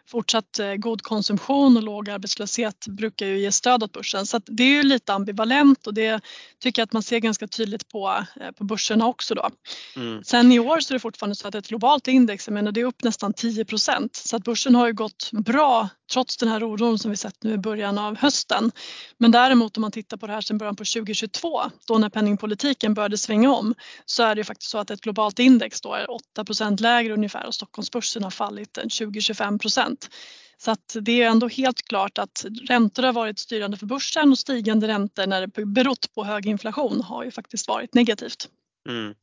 fortsatt 0.10 0.60
eh, 0.60 0.74
god 0.74 1.02
konsumtion 1.02 1.78
och 1.78 1.84
låg 1.84 2.10
arbetslöshet 2.10 2.88
brukar 2.88 3.26
ju 3.26 3.40
ge 3.40 3.52
stöd 3.52 3.84
åt 3.84 3.92
börsen. 3.92 4.26
Så 4.26 4.42
det 4.46 4.64
är 4.64 4.68
ju 4.68 4.84
lite 4.84 5.14
ambivalent 5.14 5.88
och 5.88 5.94
det 5.94 6.22
tycker 6.60 6.82
jag 6.82 6.86
att 6.86 6.94
man 6.94 7.04
ser 7.04 7.20
ganska 7.20 7.48
tydligt 7.48 7.90
på, 7.90 8.26
eh, 8.42 8.52
på 8.52 8.64
börserna 8.64 9.08
också 9.08 9.36
då. 9.36 9.50
Mm. 9.96 10.24
Sen 10.24 10.52
i 10.52 10.60
år 10.60 10.80
så 10.80 10.94
är 10.94 10.96
det 10.96 11.00
fortfarande 11.00 11.36
så 11.36 11.48
att 11.48 11.56
ett 11.56 11.68
globalt 11.68 12.08
index, 12.08 12.48
jag 12.48 12.54
menar 12.54 12.72
det 12.72 12.82
är 12.82 12.86
upp 12.86 13.04
nästan 13.04 13.34
10% 13.34 14.10
så 14.12 14.36
att 14.36 14.44
börsen 14.44 14.76
har 14.76 14.88
ju 14.88 14.94
gått 14.94 15.30
bra 15.32 15.90
trots 16.10 16.38
den 16.38 16.50
här 16.50 16.64
oron 16.64 17.00
som 17.00 17.12
vi 17.12 17.18
sett 17.18 17.44
nu 17.44 17.54
i 17.54 17.58
början 17.58 17.98
av 17.98 18.18
hösten. 18.18 18.72
Men 19.18 19.32
däremot 19.32 19.78
om 19.78 19.82
man 19.82 19.92
tittar 19.92 20.18
på 20.18 20.28
det 20.28 20.34
här 20.34 20.42
sedan 20.42 20.58
början 20.58 20.76
på 20.76 20.84
2022 20.86 21.62
då 21.88 21.98
när 21.98 22.10
penningpolitiken 22.10 22.94
började 22.94 23.18
svänga 23.18 23.54
om 23.54 23.76
så 24.06 24.24
är 24.24 24.36
det 24.36 24.40
ju 24.40 24.44
faktiskt 24.44 24.72
så 24.72 24.78
att 24.78 24.92
ett 24.92 25.02
globalt 25.02 25.40
index 25.40 25.82
då 25.82 25.94
är 25.94 26.08
8% 26.38 26.82
lägre 26.82 27.14
ungefär 27.14 27.46
och 27.46 27.56
Stockholmsbörsen 27.56 28.24
har 28.24 28.32
fallit 28.32 28.78
20-25 28.78 29.60
procent. 29.60 30.10
Så 30.58 30.72
att 30.72 30.96
det 31.02 31.22
är 31.22 31.28
ändå 31.28 31.48
helt 31.48 31.82
klart 31.82 32.18
att 32.18 32.46
räntor 32.70 33.04
har 33.04 33.14
varit 33.14 33.40
styrande 33.40 33.78
för 33.78 33.86
börsen 33.86 34.32
och 34.32 34.40
stigande 34.40 34.88
räntor 34.88 35.28
när 35.28 35.48
det 35.48 35.66
berott 35.66 36.14
på 36.16 36.24
hög 36.24 36.46
inflation 36.46 37.02
har 37.02 37.24
ju 37.24 37.32
faktiskt 37.32 37.68
varit 37.68 37.94
negativt. 37.94 38.50
Mm. 38.90 39.14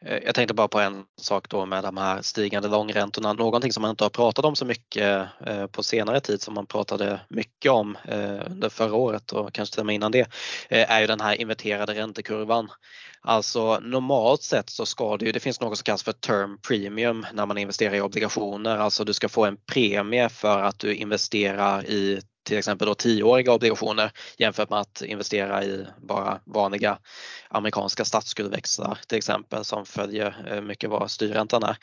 Eh, 0.00 0.18
jag 0.24 0.34
tänkte 0.34 0.54
bara 0.54 0.68
på 0.68 0.80
en 0.80 1.04
sak 1.20 1.48
då 1.48 1.66
med 1.66 1.84
de 1.84 1.96
här 1.96 2.22
stigande 2.22 2.68
långräntorna. 2.68 3.32
Någonting 3.32 3.72
som 3.72 3.80
man 3.80 3.90
inte 3.90 4.04
har 4.04 4.10
pratat 4.10 4.44
om 4.44 4.56
så 4.56 4.64
mycket 4.64 5.28
eh, 5.46 5.66
på 5.66 5.82
senare 5.82 6.20
tid 6.20 6.42
som 6.42 6.54
man 6.54 6.66
pratade 6.66 7.20
mycket 7.28 7.70
om 7.72 7.96
eh, 8.04 8.50
under 8.50 8.68
förra 8.68 8.94
året 8.94 9.32
och 9.32 9.52
kanske 9.52 9.72
till 9.72 9.80
och 9.80 9.86
med 9.86 9.94
innan 9.94 10.12
det 10.12 10.28
är 10.68 11.00
ju 11.00 11.06
den 11.06 11.20
här 11.20 11.40
inverterade 11.40 11.94
räntekurvan. 11.94 12.68
Alltså 13.20 13.78
normalt 13.78 14.42
sett 14.42 14.70
så 14.70 14.86
ska 14.86 15.16
det 15.16 15.24
ju, 15.26 15.32
det 15.32 15.40
finns 15.40 15.60
något 15.60 15.78
som 15.78 15.84
kallas 15.84 16.02
för 16.02 16.12
term 16.12 16.58
premium 16.68 17.26
när 17.32 17.46
man 17.46 17.58
investerar 17.58 17.94
i 17.94 18.00
obligationer. 18.00 18.76
Alltså 18.76 19.04
du 19.04 19.12
ska 19.12 19.28
få 19.28 19.44
en 19.44 19.56
premie 19.72 20.28
för 20.28 20.62
att 20.62 20.78
du 20.78 20.94
investerar 20.94 21.86
i 21.86 22.20
till 22.44 22.58
exempel 22.58 22.86
då 22.86 22.94
tioåriga 22.94 23.52
obligationer 23.52 24.10
jämfört 24.38 24.70
med 24.70 24.80
att 24.80 25.02
investera 25.02 25.64
i 25.64 25.86
bara 25.96 26.40
vanliga 26.44 26.98
amerikanska 27.54 28.04
statsskuldväxlar 28.04 28.98
till 29.06 29.18
exempel 29.18 29.64
som 29.64 29.86
följer 29.86 30.46
eh, 30.50 30.60
mycket 30.60 30.90
vad 30.90 31.10
styrräntan 31.10 31.62
är. 31.62 31.76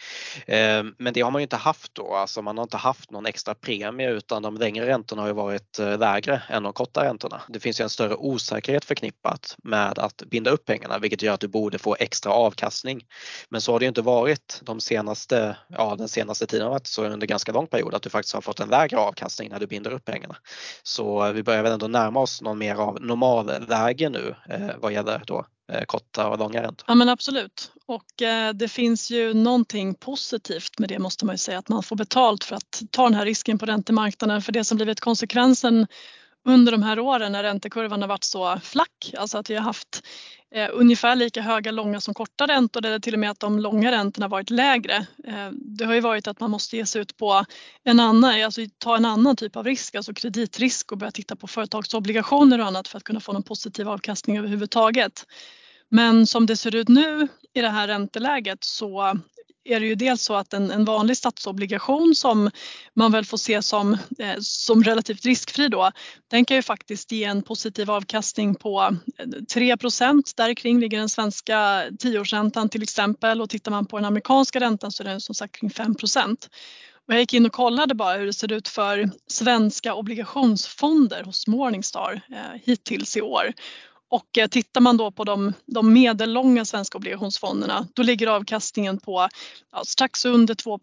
Eh, 0.48 0.84
men 0.98 1.14
det 1.14 1.22
har 1.22 1.32
man 1.32 1.42
ju 1.42 1.44
inte 1.44 1.56
haft 1.56 1.96
då, 1.96 2.16
alltså 2.16 2.42
man 2.42 2.58
har 2.58 2.64
inte 2.64 2.78
haft 2.78 3.12
någon 3.12 3.26
extra 3.26 3.56
premie 3.56 4.10
utan 4.10 4.42
de 4.42 4.58
längre 4.58 4.86
räntorna 4.86 5.22
har 5.22 5.28
ju 5.28 5.34
varit 5.34 5.80
eh, 5.80 6.00
lägre 6.00 6.44
än 6.50 6.64
de 6.64 6.74
korta 6.74 7.04
räntorna. 7.04 7.42
Det 7.48 7.60
finns 7.60 7.80
ju 7.80 7.84
en 7.84 7.90
större 7.90 8.16
osäkerhet 8.16 8.86
förknippat 8.86 9.56
med 9.64 10.00
att 10.00 10.24
binda 10.28 10.52
upp 10.52 10.66
pengarna 10.66 11.00
vilket 11.00 11.22
gör 11.22 11.34
att 11.34 11.40
du 11.40 11.48
borde 11.48 11.78
få 11.78 11.96
extra 12.00 12.32
avkastning. 12.32 13.06
Men 13.50 13.62
så 13.62 13.72
har 13.72 13.80
det 13.80 13.86
inte 13.86 14.02
varit 14.02 14.62
de 14.64 14.82
senaste, 14.82 15.58
ja, 15.70 15.96
den 15.96 16.08
senaste 16.08 16.48
tiden 16.48 16.66
har 16.66 16.72
varit 16.72 16.88
så 16.88 17.06
under 17.06 17.28
ganska 17.28 17.52
lång 17.52 17.68
period 17.68 17.96
att 17.96 18.02
du 18.02 18.10
faktiskt 18.10 18.34
har 18.34 18.42
fått 18.42 18.60
en 18.60 18.70
lägre 18.70 18.98
avkastning 18.98 19.50
när 19.50 19.60
du 19.60 19.68
binder 19.68 19.92
upp 19.92 20.06
pengarna. 20.06 20.36
Så 20.84 21.32
vi 21.32 21.44
börjar 21.44 21.64
väl 21.64 21.72
ändå 21.72 21.88
närma 21.88 22.20
oss 22.20 22.42
någon 22.42 22.58
mer 22.58 22.76
av 22.76 23.02
normalläge 23.02 24.10
nu 24.10 24.36
eh, 24.50 24.70
vad 24.78 24.94
gäller 24.94 25.24
då 25.28 25.46
Eh, 25.72 25.86
korta 25.86 26.28
och 26.28 26.40
långa 26.40 26.64
räntor. 26.64 26.86
Ja 26.88 26.96
men 26.96 27.10
absolut 27.10 27.72
och 27.86 28.22
eh, 28.22 28.54
det 28.54 28.68
finns 28.68 29.12
ju 29.12 29.34
någonting 29.34 29.96
positivt 29.96 30.80
med 30.80 30.90
det 30.90 31.00
måste 31.00 31.26
man 31.26 31.34
ju 31.34 31.38
säga 31.38 31.60
att 31.60 31.70
man 31.70 31.84
får 31.84 31.96
betalt 31.96 32.44
för 32.44 32.56
att 32.56 32.82
ta 32.92 33.04
den 33.04 33.14
här 33.14 33.26
risken 33.26 33.60
på 33.60 33.66
räntemarknaden 33.66 34.42
för 34.42 34.52
det 34.52 34.64
som 34.64 34.76
blivit 34.76 35.00
konsekvensen 35.00 35.88
under 36.46 36.72
de 36.72 36.84
här 36.84 37.00
åren 37.00 37.32
när 37.32 37.44
räntekurvan 37.44 38.02
har 38.02 38.10
varit 38.10 38.24
så 38.24 38.60
flack, 38.64 39.14
alltså 39.18 39.38
att 39.38 39.50
vi 39.50 39.56
har 39.56 39.62
haft 39.62 40.04
eh, 40.56 40.70
ungefär 40.74 41.16
lika 41.16 41.42
höga 41.42 41.72
långa 41.72 42.02
som 42.02 42.14
korta 42.14 42.48
räntor 42.48 42.86
eller 42.86 43.00
till 43.00 43.14
och 43.14 43.20
med 43.20 43.32
att 43.32 43.40
de 43.40 43.60
långa 43.60 43.92
räntorna 43.92 44.28
varit 44.28 44.50
lägre. 44.50 44.96
Eh, 45.28 45.50
det 45.52 45.86
har 45.86 45.94
ju 45.94 46.02
varit 46.02 46.28
att 46.28 46.40
man 46.40 46.52
måste 46.52 46.78
ge 46.78 46.86
sig 46.86 47.02
ut 47.02 47.18
på 47.18 47.46
en 47.84 48.00
annan, 48.00 48.44
alltså 48.44 48.62
ta 48.78 48.96
en 48.96 49.06
annan 49.06 49.36
typ 49.36 49.56
av 49.56 49.66
risk, 49.66 49.96
alltså 49.96 50.14
kreditrisk 50.14 50.92
och 50.92 50.98
börja 50.98 51.12
titta 51.12 51.36
på 51.36 51.48
företagsobligationer 51.48 52.60
och 52.60 52.66
annat 52.66 52.88
för 52.88 52.98
att 52.98 53.04
kunna 53.04 53.20
få 53.20 53.34
någon 53.34 53.44
positiv 53.44 53.90
avkastning 53.90 54.38
överhuvudtaget. 54.38 55.26
Men 55.92 56.28
som 56.28 56.46
det 56.46 56.58
ser 56.58 56.76
ut 56.76 56.88
nu 56.88 57.28
i 57.54 57.62
det 57.62 57.70
här 57.70 57.88
ränteläget 57.88 58.64
så 58.64 59.20
är 59.64 59.80
det 59.80 59.86
ju 59.86 59.96
dels 59.96 60.22
så 60.22 60.36
att 60.36 60.54
en, 60.54 60.72
en 60.72 60.86
vanlig 60.86 61.18
statsobligation 61.18 62.16
som 62.16 62.52
man 62.94 63.12
väl 63.12 63.26
får 63.26 63.38
se 63.38 63.62
som, 63.62 63.94
eh, 64.20 64.36
som 64.40 64.84
relativt 64.84 65.26
riskfri 65.26 65.68
då, 65.68 65.92
den 66.28 66.46
kan 66.46 66.58
ju 66.58 66.64
faktiskt 66.64 67.12
ge 67.12 67.24
en 67.24 67.42
positiv 67.42 67.92
avkastning 67.92 68.56
på 68.56 68.98
eh, 69.18 69.26
3% 69.26 70.34
Där 70.36 70.54
kring 70.54 70.80
ligger 70.80 70.98
den 70.98 71.10
svenska 71.10 71.84
tioårsräntan 72.00 72.70
till 72.70 72.84
exempel. 72.84 73.42
Och 73.42 73.50
tittar 73.50 73.72
man 73.72 73.86
på 73.86 73.98
den 73.98 74.06
amerikanska 74.06 74.60
räntan 74.60 74.92
så 74.92 75.04
är 75.04 75.08
den 75.08 75.22
som 75.22 75.36
sagt 75.36 75.56
kring 75.56 75.70
5 75.70 75.96
och 77.08 77.14
jag 77.14 77.20
gick 77.20 77.34
in 77.34 77.46
och 77.46 77.52
kollade 77.52 77.96
bara 77.96 78.18
hur 78.18 78.26
det 78.26 78.34
ser 78.34 78.52
ut 78.52 78.68
för 78.68 79.10
svenska 79.28 79.94
obligationsfonder 79.94 81.24
hos 81.24 81.48
Morningstar 81.48 82.22
eh, 82.32 82.62
hittills 82.64 83.18
i 83.18 83.22
år. 83.22 83.54
Och 84.12 84.38
eh, 84.38 84.48
tittar 84.48 84.82
man 84.82 84.98
då 84.98 85.12
på 85.12 85.24
de, 85.24 85.54
de 85.66 85.94
medellånga 85.94 86.66
svenska 86.66 86.98
obligationsfonderna 86.98 87.88
då 87.96 88.04
ligger 88.04 88.28
avkastningen 88.28 89.00
på 89.00 89.28
ja, 89.72 89.84
strax 89.86 90.26
under 90.26 90.56
2 90.56 90.80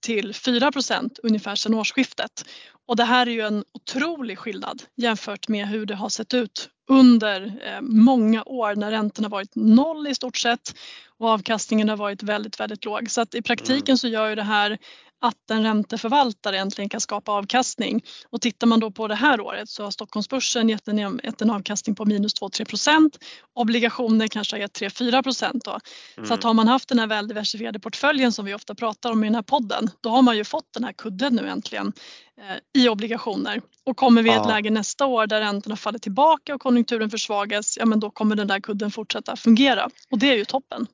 till 0.00 0.32
4% 0.32 1.10
ungefär 1.22 1.54
sedan 1.54 1.74
årsskiftet. 1.74 2.44
Och 2.88 2.96
det 2.96 3.04
här 3.04 3.26
är 3.26 3.30
ju 3.30 3.40
en 3.40 3.64
otrolig 3.74 4.38
skillnad 4.38 4.82
jämfört 4.96 5.48
med 5.48 5.68
hur 5.68 5.86
det 5.86 5.94
har 5.94 6.08
sett 6.08 6.34
ut 6.34 6.68
under 6.90 7.60
eh, 7.66 7.80
många 7.80 8.42
år 8.44 8.74
när 8.74 8.90
räntorna 8.90 9.28
varit 9.28 9.54
noll 9.54 10.08
i 10.08 10.14
stort 10.14 10.36
sett 10.36 10.74
och 11.18 11.28
avkastningen 11.28 11.88
har 11.88 11.96
varit 11.96 12.22
väldigt, 12.22 12.60
väldigt 12.60 12.84
låg. 12.84 13.10
Så 13.10 13.20
att 13.20 13.34
i 13.34 13.42
praktiken 13.42 13.92
mm. 13.92 13.98
så 13.98 14.08
gör 14.08 14.28
ju 14.28 14.34
det 14.34 14.42
här 14.42 14.78
att 15.22 15.50
en 15.50 15.62
ränteförvaltare 15.62 16.56
egentligen 16.56 16.88
kan 16.88 17.00
skapa 17.00 17.32
avkastning. 17.32 18.04
Och 18.30 18.40
tittar 18.40 18.66
man 18.66 18.80
då 18.80 18.90
på 18.90 19.08
det 19.08 19.14
här 19.14 19.40
året 19.40 19.68
så 19.68 19.84
har 19.84 19.90
Stockholmsbörsen 19.90 20.68
gett 20.68 20.88
en, 20.88 21.20
gett 21.24 21.42
en 21.42 21.50
avkastning 21.50 21.96
på 21.96 22.04
minus 22.04 22.34
2-3 22.40 22.64
procent. 22.64 23.18
Obligationer 23.54 24.28
kanske 24.28 24.56
har 24.56 24.60
gett 24.60 24.80
3-4 24.80 25.22
procent. 25.22 25.66
Mm. 25.66 26.28
Så 26.28 26.34
att 26.34 26.42
har 26.42 26.54
man 26.54 26.68
haft 26.68 26.88
den 26.88 26.98
här 26.98 27.06
väldiversifierade 27.06 27.80
portföljen 27.80 28.32
som 28.32 28.44
vi 28.44 28.54
ofta 28.54 28.74
pratar 28.74 29.10
om 29.10 29.24
i 29.24 29.26
den 29.26 29.34
här 29.34 29.42
podden, 29.42 29.90
då 30.00 30.10
har 30.10 30.22
man 30.22 30.36
ju 30.36 30.44
fått 30.44 30.72
den 30.74 30.84
här 30.84 30.92
kudden 30.92 31.34
nu 31.34 31.48
äntligen 31.48 31.92
eh, 32.40 32.82
i 32.82 32.88
obligationer. 32.88 33.62
Och 33.84 33.96
kommer 33.96 34.22
vi 34.22 34.30
i 34.30 34.34
ett 34.34 34.46
läge 34.46 34.70
nästa 34.70 35.06
år 35.06 35.26
där 35.26 35.40
räntorna 35.40 35.76
faller 35.76 35.98
tillbaka 35.98 36.54
och 36.54 36.60
konjunkturen 36.60 37.10
försvagas, 37.10 37.76
ja 37.78 37.86
men 37.86 38.00
då 38.00 38.10
kommer 38.10 38.36
den 38.36 38.48
där 38.48 38.60
kudden 38.60 38.90
fortsätta 38.90 39.36
fungera. 39.36 39.88
Och 40.10 40.18
det 40.18 40.32
är 40.32 40.36
ju 40.36 40.44
toppen. 40.44 40.86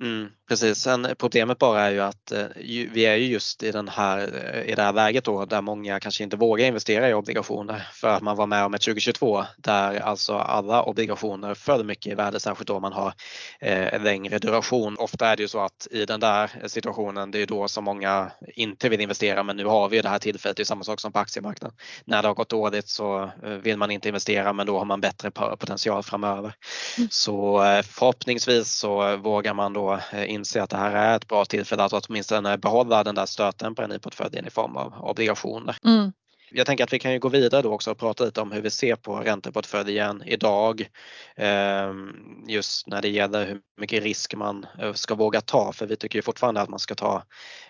Mm, 0.00 0.28
precis, 0.48 0.78
Sen 0.78 1.08
problemet 1.18 1.58
bara 1.58 1.80
är 1.80 1.90
ju 1.90 2.00
att 2.00 2.32
eh, 2.32 2.46
vi 2.92 3.06
är 3.06 3.14
ju 3.14 3.26
just 3.26 3.62
i, 3.62 3.70
den 3.70 3.88
här, 3.88 4.18
eh, 4.18 4.72
i 4.72 4.74
det 4.74 4.82
här 4.82 4.92
läget 4.92 5.24
då 5.24 5.44
där 5.44 5.62
många 5.62 6.00
kanske 6.00 6.24
inte 6.24 6.36
vågar 6.36 6.66
investera 6.66 7.08
i 7.08 7.14
obligationer 7.14 7.88
för 7.92 8.08
att 8.08 8.22
man 8.22 8.36
var 8.36 8.46
med 8.46 8.64
om 8.64 8.74
ett 8.74 8.82
2022 8.82 9.44
där 9.56 10.00
alltså 10.00 10.34
alla 10.34 10.82
obligationer 10.82 11.54
föll 11.54 11.84
mycket 11.84 12.12
i 12.12 12.14
värde, 12.14 12.40
särskilt 12.40 12.68
då 12.68 12.80
man 12.80 12.92
har 12.92 13.12
eh, 13.60 14.02
längre 14.02 14.38
duration. 14.38 14.96
Ofta 14.98 15.28
är 15.28 15.36
det 15.36 15.42
ju 15.42 15.48
så 15.48 15.60
att 15.60 15.88
i 15.90 16.04
den 16.04 16.20
där 16.20 16.50
situationen, 16.66 17.30
det 17.30 17.42
är 17.42 17.46
då 17.46 17.68
som 17.68 17.84
många 17.84 18.30
inte 18.54 18.88
vill 18.88 19.00
investera 19.00 19.42
men 19.42 19.56
nu 19.56 19.64
har 19.64 19.88
vi 19.88 20.00
det 20.00 20.08
här 20.08 20.18
tillfället, 20.18 20.56
det 20.56 20.62
är 20.62 20.64
samma 20.64 20.84
sak 20.84 21.00
som 21.00 21.12
på 21.12 21.18
aktiemarknaden. 21.18 21.76
När 22.04 22.22
det 22.22 22.28
har 22.28 22.34
gått 22.34 22.48
dåligt 22.48 22.88
så 22.88 23.22
eh, 23.44 23.50
vill 23.50 23.76
man 23.76 23.90
inte 23.90 24.08
investera 24.08 24.52
men 24.52 24.66
då 24.66 24.78
har 24.78 24.84
man 24.84 25.00
bättre 25.00 25.30
potential 25.30 26.02
framöver. 26.02 26.52
Mm. 26.98 27.08
Så 27.10 27.58
förhoppningsvis 27.84 28.72
så 28.72 29.16
vågar 29.16 29.54
man 29.54 29.72
då 29.72 29.98
Eh, 30.12 30.30
inse 30.38 30.62
att 30.62 30.70
det 30.70 30.76
här 30.76 30.94
är 30.94 31.16
ett 31.16 31.28
bra 31.28 31.44
tillfälle 31.44 31.82
att 31.84 31.92
åtminstone 31.92 32.58
behålla 32.58 33.04
den 33.04 33.14
där 33.14 33.26
stötdämparen 33.26 33.92
i 33.92 33.98
portföljen 33.98 34.46
i 34.46 34.50
form 34.50 34.76
av 34.76 34.94
obligationer. 35.00 35.76
Mm. 35.84 36.12
Jag 36.50 36.66
tänker 36.66 36.84
att 36.84 36.92
vi 36.92 36.98
kan 36.98 37.12
ju 37.12 37.18
gå 37.18 37.28
vidare 37.28 37.62
då 37.62 37.72
också 37.72 37.90
och 37.90 37.98
prata 37.98 38.24
lite 38.24 38.40
om 38.40 38.52
hur 38.52 38.62
vi 38.62 38.70
ser 38.70 38.96
på 38.96 39.16
ränteportföljen 39.16 40.22
idag. 40.26 40.88
Ehm, 41.36 42.14
just 42.46 42.86
när 42.86 43.02
det 43.02 43.08
gäller 43.08 43.46
hur 43.46 43.60
mycket 43.80 44.02
risk 44.02 44.34
man 44.34 44.66
eh, 44.78 44.92
ska 44.92 45.14
våga 45.14 45.40
ta 45.40 45.72
för 45.72 45.86
vi 45.86 45.96
tycker 45.96 46.18
ju 46.18 46.22
fortfarande 46.22 46.60
att 46.60 46.68
man 46.68 46.78
ska 46.78 46.94
ta, 46.94 47.22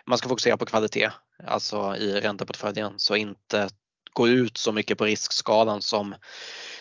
man 0.06 0.18
ska 0.18 0.28
fokusera 0.28 0.56
på 0.56 0.66
kvalitet, 0.66 1.10
alltså 1.46 1.96
i 1.96 2.20
ränteportföljen 2.20 2.92
så 2.96 3.16
inte 3.16 3.68
gå 4.12 4.28
ut 4.28 4.56
så 4.56 4.72
mycket 4.72 4.98
på 4.98 5.04
riskskalan 5.04 5.82
som 5.82 6.14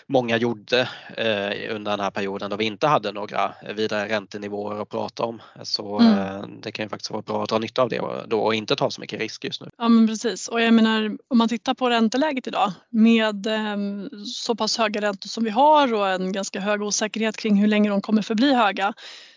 många 0.08 0.38
gjorde 0.38 0.90
eh, 1.18 1.76
under 1.76 1.92
den 1.92 2.00
här 2.00 2.12
perioden 2.12 2.50
då 2.50 2.56
vi 2.56 2.66
inte 2.66 2.88
hade 2.88 3.12
några 3.12 3.54
vidare 3.76 4.10
räntenivåer 4.10 4.82
att 4.82 4.90
prata 4.90 5.24
om. 5.24 5.42
Så 5.64 6.00
mm. 6.00 6.18
eh, 6.18 6.48
det 6.62 6.72
kan 6.72 6.86
ju 6.86 6.90
faktiskt 6.90 7.12
vara 7.12 7.22
bra 7.22 7.44
att 7.44 7.50
dra 7.50 7.58
nytta 7.58 7.82
av 7.82 7.90
det 7.90 8.02
då 8.28 8.40
och 8.40 8.56
inte 8.56 8.76
ta 8.76 8.92
så 8.92 9.02
mycket 9.02 9.20
risk 9.20 9.46
just 9.46 9.62
nu. 9.62 9.70
Ja 9.78 9.90
men 9.90 10.08
precis 10.08 10.48
och 10.48 10.62
jag 10.62 10.74
menar 10.74 11.18
om 11.28 11.38
man 11.38 11.50
tittar 11.50 11.74
på 11.74 11.90
ränteläget 11.90 12.48
idag 12.48 12.72
med 12.90 13.48
eh, 13.48 13.78
så 14.26 14.56
pass 14.56 14.78
höga 14.78 15.02
räntor 15.02 15.28
som 15.30 15.44
vi 15.44 15.50
har 15.50 15.94
och 15.94 16.10
en 16.10 16.32
ganska 16.32 16.60
hög 16.60 16.84
osäkerhet 16.84 17.38
kring 17.38 17.56
hur 17.56 17.68
länge 17.68 17.90
de 17.90 18.02
kommer 18.02 18.22
förbli 18.22 18.54
höga 18.54 18.94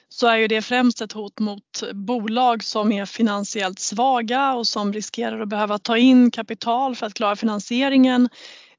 så 0.09 0.27
är 0.27 0.37
ju 0.37 0.49
det 0.49 0.63
främst 0.63 1.01
ett 1.01 1.13
hot 1.13 1.39
mot 1.39 1.83
bolag 1.93 2.65
som 2.65 2.93
är 2.93 3.07
finansiellt 3.07 3.79
svaga 3.79 4.55
och 4.55 4.67
som 4.67 4.93
riskerar 4.93 5.41
att 5.41 5.49
behöva 5.49 5.79
ta 5.79 5.97
in 5.97 6.31
kapital 6.31 6.97
för 6.97 7.07
att 7.07 7.15
klara 7.15 7.37
finansieringen 7.37 8.29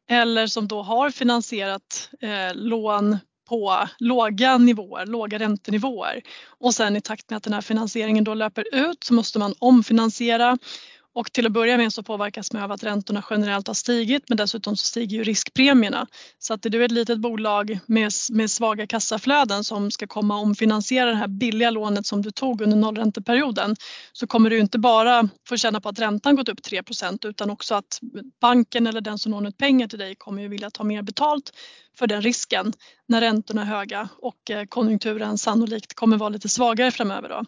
eller 0.09 0.47
som 0.47 0.67
då 0.67 0.81
har 0.81 1.09
finansierat 1.09 2.09
eh, 2.21 2.53
lån 2.53 3.17
på 3.49 3.87
låga 3.99 4.57
nivåer, 4.57 5.05
låga 5.05 5.39
räntenivåer. 5.39 6.21
Och 6.47 6.73
sen 6.73 6.95
i 6.95 7.01
takt 7.01 7.29
med 7.29 7.37
att 7.37 7.43
den 7.43 7.53
här 7.53 7.61
finansieringen 7.61 8.23
då 8.23 8.33
löper 8.33 8.75
ut 8.75 9.03
så 9.03 9.13
måste 9.13 9.39
man 9.39 9.53
omfinansiera 9.59 10.57
och 11.13 11.33
till 11.33 11.45
att 11.45 11.51
börja 11.51 11.77
med 11.77 11.93
så 11.93 12.03
påverkas 12.03 12.53
man 12.53 12.63
av 12.63 12.71
att 12.71 12.83
räntorna 12.83 13.23
generellt 13.29 13.67
har 13.67 13.73
stigit 13.73 14.23
men 14.29 14.37
dessutom 14.37 14.77
så 14.77 14.85
stiger 14.85 15.17
ju 15.17 15.23
riskpremierna. 15.23 16.07
Så 16.39 16.53
att 16.53 16.65
är 16.65 16.69
du 16.69 16.85
ett 16.85 16.91
litet 16.91 17.19
bolag 17.19 17.79
med, 17.85 18.11
med 18.31 18.51
svaga 18.51 18.87
kassaflöden 18.87 19.63
som 19.63 19.91
ska 19.91 20.07
komma 20.07 20.35
och 20.35 20.43
omfinansiera 20.43 21.09
det 21.09 21.15
här 21.15 21.27
billiga 21.27 21.69
lånet 21.69 22.05
som 22.05 22.21
du 22.21 22.31
tog 22.31 22.61
under 22.61 22.77
nollränteperioden 22.77 23.75
så 24.13 24.27
kommer 24.27 24.49
du 24.49 24.59
inte 24.59 24.79
bara 24.79 25.29
få 25.47 25.57
känna 25.57 25.81
på 25.81 25.89
att 25.89 25.99
räntan 25.99 26.35
gått 26.35 26.49
upp 26.49 26.59
3% 26.59 27.27
utan 27.27 27.49
också 27.49 27.75
att 27.75 27.99
banken 28.41 28.87
eller 28.87 29.01
den 29.01 29.17
som 29.17 29.31
lånar 29.31 29.49
ut 29.49 29.57
pengar 29.57 29.87
till 29.87 29.99
dig 29.99 30.15
kommer 30.15 30.41
ju 30.41 30.47
vilja 30.47 30.69
ta 30.69 30.83
mer 30.83 31.01
betalt 31.01 31.51
för 31.97 32.07
den 32.07 32.21
risken 32.21 32.73
när 33.07 33.21
räntorna 33.21 33.61
är 33.61 33.65
höga 33.65 34.09
och 34.17 34.51
eh, 34.51 34.65
konjunkturen 34.65 35.37
sannolikt 35.37 35.93
kommer 35.93 36.17
vara 36.17 36.29
lite 36.29 36.49
svagare 36.49 36.91
framöver. 36.91 37.29
Då. 37.29 37.45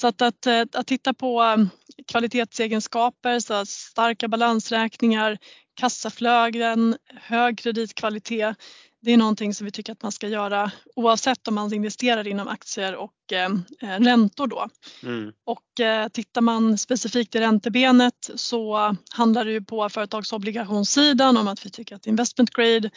Så 0.00 0.06
att, 0.06 0.22
att, 0.22 0.46
eh, 0.46 0.62
att 0.72 0.86
titta 0.86 1.14
på 1.14 1.42
um, 1.42 1.70
kvalitetsegenskaper, 2.06 3.40
så 3.40 3.66
starka 3.66 4.28
balansräkningar, 4.28 5.38
kassaflöden, 5.80 6.96
hög 7.14 7.58
kreditkvalitet. 7.58 8.56
Det 9.02 9.12
är 9.12 9.16
någonting 9.16 9.54
som 9.54 9.64
vi 9.64 9.70
tycker 9.70 9.92
att 9.92 10.02
man 10.02 10.12
ska 10.12 10.28
göra 10.28 10.70
oavsett 10.96 11.48
om 11.48 11.54
man 11.54 11.74
investerar 11.74 12.26
inom 12.26 12.48
aktier 12.48 12.96
och 12.96 13.32
eh, 13.32 13.50
eh 13.82 14.00
räntor 14.00 14.46
då. 14.46 14.68
Mm. 15.02 15.32
Och 15.44 15.80
eh, 15.80 16.08
tittar 16.08 16.40
man 16.40 16.78
specifikt 16.78 17.34
i 17.34 17.40
räntebenet 17.40 18.30
så 18.34 18.96
handlar 19.10 19.44
det 19.44 19.52
ju 19.52 19.64
på 19.64 19.88
företagsobligationssidan 19.88 21.36
om 21.36 21.48
att 21.48 21.66
vi 21.66 21.70
tycker 21.70 21.96
att 21.96 22.06
investment 22.06 22.50
grade, 22.50 22.90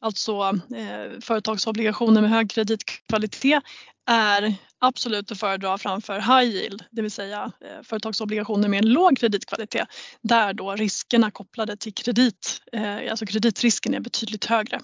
alltså 0.00 0.32
eh, 0.76 1.20
företagsobligationer 1.20 2.20
med 2.20 2.30
hög 2.30 2.50
kreditkvalitet 2.50 3.62
är 4.08 4.54
absolut 4.78 5.32
att 5.32 5.38
föredra 5.38 5.78
framför 5.78 6.14
high 6.14 6.54
yield, 6.54 6.84
det 6.90 7.02
vill 7.02 7.10
säga 7.10 7.52
eh, 7.60 7.82
företagsobligationer 7.82 8.68
med 8.68 8.84
en 8.84 8.92
låg 8.92 9.18
kreditkvalitet 9.18 9.88
där 10.22 10.52
då 10.52 10.74
riskerna 10.74 11.30
kopplade 11.30 11.76
till 11.76 11.94
kredit, 11.94 12.62
eh, 12.72 13.10
alltså 13.10 13.26
kreditrisken 13.26 13.94
är 13.94 14.00
betydligt 14.00 14.44
högre. 14.44 14.80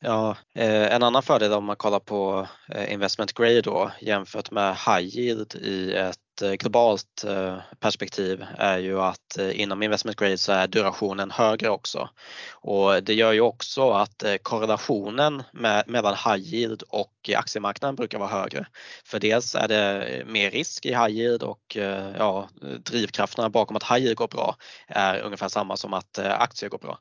Ja, 0.00 0.36
eh, 0.54 0.94
en 0.94 1.02
annan 1.02 1.22
fördel 1.22 1.52
om 1.52 1.64
man 1.64 1.76
kollar 1.76 2.00
på 2.00 2.48
investment 2.88 3.32
grade 3.32 3.62
då 3.62 3.90
jämfört 4.00 4.50
med 4.50 4.76
high 4.76 5.18
yield 5.18 5.54
i 5.54 5.92
ett 5.92 6.18
Eh, 6.42 6.52
globalt 6.52 7.24
eh, 7.24 7.56
perspektiv 7.80 8.44
är 8.58 8.78
ju 8.78 9.00
att 9.00 9.38
eh, 9.38 9.60
inom 9.60 9.82
investment 9.82 10.16
grade 10.16 10.38
så 10.38 10.52
är 10.52 10.66
durationen 10.66 11.30
högre 11.30 11.68
också. 11.68 12.08
Och 12.50 13.02
det 13.02 13.14
gör 13.14 13.32
ju 13.32 13.40
också 13.40 13.90
att 13.90 14.24
korrelationen 14.42 15.42
med, 15.52 15.84
mellan 15.86 16.14
high 16.14 16.54
yield 16.54 16.82
och 16.88 17.30
aktiemarknaden 17.36 17.96
brukar 17.96 18.18
vara 18.18 18.28
högre. 18.28 18.66
För 19.04 19.20
dels 19.20 19.54
är 19.54 19.68
det 19.68 20.22
mer 20.26 20.50
risk 20.50 20.86
i 20.86 20.88
high 20.88 21.08
yield 21.08 21.42
och 21.42 21.76
ja, 22.18 22.48
drivkrafterna 22.84 23.50
bakom 23.50 23.76
att 23.76 23.82
high 23.82 24.02
yield 24.02 24.16
går 24.16 24.28
bra 24.28 24.56
är 24.88 25.20
ungefär 25.20 25.48
samma 25.48 25.76
som 25.76 25.94
att 25.94 26.18
aktier 26.18 26.70
går 26.70 26.78
bra. 26.78 26.98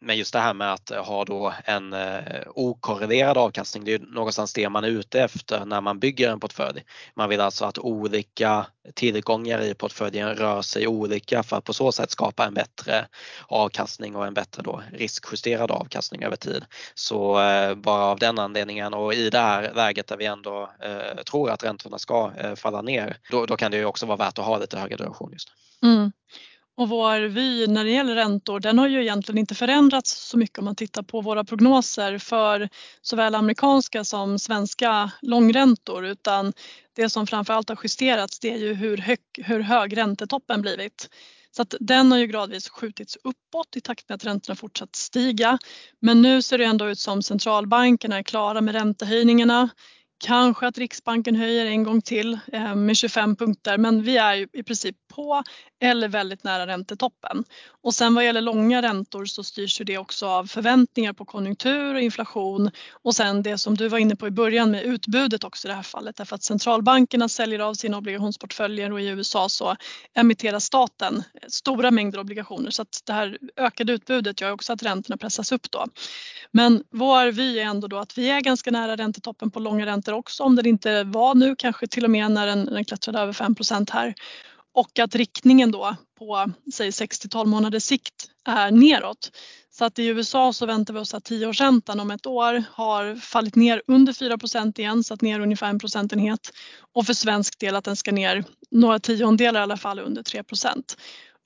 Men 0.00 0.16
just 0.16 0.32
det 0.32 0.38
här 0.38 0.54
med 0.54 0.72
att 0.72 0.90
ha 0.90 1.24
då 1.24 1.54
en 1.64 1.94
okorrelerad 2.46 3.38
avkastning, 3.38 3.84
det 3.84 3.94
är 3.94 3.98
någonstans 3.98 4.52
det 4.52 4.68
man 4.68 4.84
är 4.84 4.88
ute 4.88 5.20
efter 5.20 5.64
när 5.64 5.80
man 5.80 5.98
bygger 5.98 6.30
en 6.30 6.40
portfölj. 6.40 6.84
Man 7.14 7.28
vill 7.28 7.40
alltså 7.40 7.64
att 7.64 7.78
olika 7.78 8.25
olika 8.26 8.66
tillgångar 8.94 9.60
i 9.60 9.74
portföljen 9.74 10.34
rör 10.34 10.62
sig 10.62 10.86
olika 10.86 11.42
för 11.42 11.56
att 11.56 11.64
på 11.64 11.72
så 11.72 11.92
sätt 11.92 12.10
skapa 12.10 12.46
en 12.46 12.54
bättre 12.54 13.06
avkastning 13.48 14.16
och 14.16 14.26
en 14.26 14.34
bättre 14.34 14.62
då 14.62 14.82
riskjusterad 14.92 15.70
avkastning 15.70 16.22
över 16.22 16.36
tid. 16.36 16.64
Så 16.94 17.40
eh, 17.40 17.74
bara 17.74 18.04
av 18.04 18.18
den 18.18 18.38
anledningen 18.38 18.94
och 18.94 19.14
i 19.14 19.30
det 19.30 19.38
här 19.38 19.72
läget 19.74 20.06
där 20.06 20.16
vi 20.16 20.26
ändå 20.26 20.70
eh, 20.82 21.22
tror 21.22 21.50
att 21.50 21.64
räntorna 21.64 21.98
ska 21.98 22.32
eh, 22.38 22.54
falla 22.54 22.82
ner, 22.82 23.16
då, 23.30 23.46
då, 23.46 23.56
kan 23.56 23.70
det 23.70 23.76
ju 23.76 23.84
också 23.84 24.06
vara 24.06 24.16
värt 24.16 24.38
att 24.38 24.44
ha 24.44 24.58
lite 24.58 24.78
högre 24.78 24.96
duration 24.96 25.32
just 25.32 25.48
mm. 25.82 26.12
Och 26.76 26.88
vår 26.88 27.20
vy 27.20 27.66
när 27.66 27.84
det 27.84 27.90
gäller 27.90 28.14
räntor 28.14 28.60
den 28.60 28.78
har 28.78 28.88
ju 28.88 29.02
egentligen 29.02 29.38
inte 29.38 29.54
förändrats 29.54 30.28
så 30.28 30.38
mycket 30.38 30.58
om 30.58 30.64
man 30.64 30.76
tittar 30.76 31.02
på 31.02 31.20
våra 31.20 31.44
prognoser 31.44 32.18
för 32.18 32.68
såväl 33.02 33.34
amerikanska 33.34 34.04
som 34.04 34.38
svenska 34.38 35.10
långräntor 35.22 36.06
utan 36.06 36.52
det 36.96 37.10
som 37.10 37.26
framförallt 37.26 37.68
har 37.68 37.78
justerats 37.82 38.38
det 38.38 38.52
är 38.52 38.58
ju 38.58 38.74
hur 38.74 38.96
hög, 38.96 39.18
hur 39.34 39.60
hög 39.60 39.96
räntetoppen 39.96 40.62
blivit. 40.62 41.08
Så 41.50 41.62
att 41.62 41.74
den 41.80 42.12
har 42.12 42.18
ju 42.18 42.26
gradvis 42.26 42.68
skjutits 42.68 43.16
uppåt 43.24 43.76
i 43.76 43.80
takt 43.80 44.08
med 44.08 44.16
att 44.16 44.24
räntorna 44.24 44.56
fortsatt 44.56 44.96
stiga. 44.96 45.58
Men 46.00 46.22
nu 46.22 46.42
ser 46.42 46.58
det 46.58 46.64
ändå 46.64 46.88
ut 46.88 46.98
som 46.98 47.22
centralbankerna 47.22 48.18
är 48.18 48.22
klara 48.22 48.60
med 48.60 48.74
räntehöjningarna. 48.74 49.68
Kanske 50.18 50.66
att 50.66 50.78
Riksbanken 50.78 51.36
höjer 51.36 51.66
en 51.66 51.82
gång 51.82 52.02
till 52.02 52.38
eh, 52.52 52.74
med 52.74 52.96
25 52.96 53.36
punkter 53.36 53.78
men 53.78 54.02
vi 54.02 54.16
är 54.16 54.56
i 54.56 54.62
princip 54.62 54.96
på 55.14 55.42
eller 55.82 56.08
väldigt 56.08 56.44
nära 56.44 56.66
räntetoppen. 56.66 57.44
Och 57.82 57.94
sen 57.94 58.14
vad 58.14 58.24
gäller 58.24 58.40
långa 58.40 58.82
räntor 58.82 59.24
så 59.24 59.44
styrs 59.44 59.80
ju 59.80 59.84
det 59.84 59.98
också 59.98 60.26
av 60.26 60.46
förväntningar 60.46 61.12
på 61.12 61.24
konjunktur 61.24 61.94
och 61.94 62.00
inflation 62.00 62.70
och 63.02 63.14
sen 63.14 63.42
det 63.42 63.58
som 63.58 63.76
du 63.76 63.88
var 63.88 63.98
inne 63.98 64.16
på 64.16 64.26
i 64.26 64.30
början 64.30 64.70
med 64.70 64.82
utbudet 64.82 65.44
också 65.44 65.68
i 65.68 65.70
det 65.70 65.74
här 65.74 65.82
fallet 65.82 66.16
därför 66.16 66.34
att 66.34 66.42
centralbankerna 66.42 67.28
säljer 67.28 67.58
av 67.58 67.74
sina 67.74 67.96
obligationsportföljer 67.98 68.92
och 68.92 69.00
i 69.00 69.06
USA 69.06 69.48
så 69.48 69.76
emitterar 70.14 70.58
staten 70.58 71.16
eh, 71.16 71.48
stora 71.48 71.90
mängder 71.90 72.18
obligationer 72.18 72.70
så 72.70 72.82
att 72.82 73.02
det 73.04 73.12
här 73.12 73.38
ökade 73.56 73.92
utbudet 73.92 74.40
gör 74.40 74.52
också 74.52 74.72
att 74.72 74.82
räntorna 74.82 75.16
pressas 75.16 75.52
upp 75.52 75.70
då. 75.70 75.86
Men 76.50 76.84
vår 76.90 77.32
vy 77.32 77.58
är 77.58 77.64
ändå 77.64 77.88
då 77.88 77.98
att 77.98 78.18
vi 78.18 78.30
är 78.30 78.40
ganska 78.40 78.70
nära 78.70 78.96
räntetoppen 78.96 79.50
på 79.50 79.60
långa 79.60 79.86
räntor 79.86 80.05
också 80.12 80.42
om 80.42 80.56
den 80.56 80.66
inte 80.66 81.04
var 81.04 81.34
nu 81.34 81.56
kanske 81.58 81.86
till 81.86 82.04
och 82.04 82.10
med 82.10 82.30
när 82.30 82.46
den, 82.46 82.64
den 82.66 82.84
klättrade 82.84 83.18
över 83.18 83.32
5 83.32 83.54
här 83.90 84.14
och 84.74 84.98
att 84.98 85.14
riktningen 85.14 85.70
då 85.70 85.96
på 86.18 86.50
säg 86.74 86.90
6-12 86.90 87.44
månaders 87.44 87.82
sikt 87.82 88.30
är 88.44 88.70
neråt. 88.70 89.30
Så 89.70 89.84
att 89.84 89.98
i 89.98 90.06
USA 90.06 90.52
så 90.52 90.66
väntar 90.66 90.94
vi 90.94 91.00
oss 91.00 91.14
att 91.14 91.30
10-årsräntan 91.30 92.00
om 92.00 92.10
ett 92.10 92.26
år 92.26 92.64
har 92.72 93.14
fallit 93.14 93.56
ner 93.56 93.82
under 93.86 94.12
4 94.12 94.38
procent 94.38 94.78
igen, 94.78 95.04
så 95.04 95.14
att 95.14 95.22
ner 95.22 95.40
ungefär 95.40 95.68
en 95.68 95.78
procentenhet. 95.78 96.50
Och 96.92 97.06
för 97.06 97.14
svensk 97.14 97.58
del 97.58 97.76
att 97.76 97.84
den 97.84 97.96
ska 97.96 98.12
ner 98.12 98.44
några 98.70 98.98
tiondelar 98.98 99.60
i 99.60 99.62
alla 99.62 99.76
fall 99.76 99.98
under 99.98 100.22
3 100.22 100.42
procent. 100.42 100.96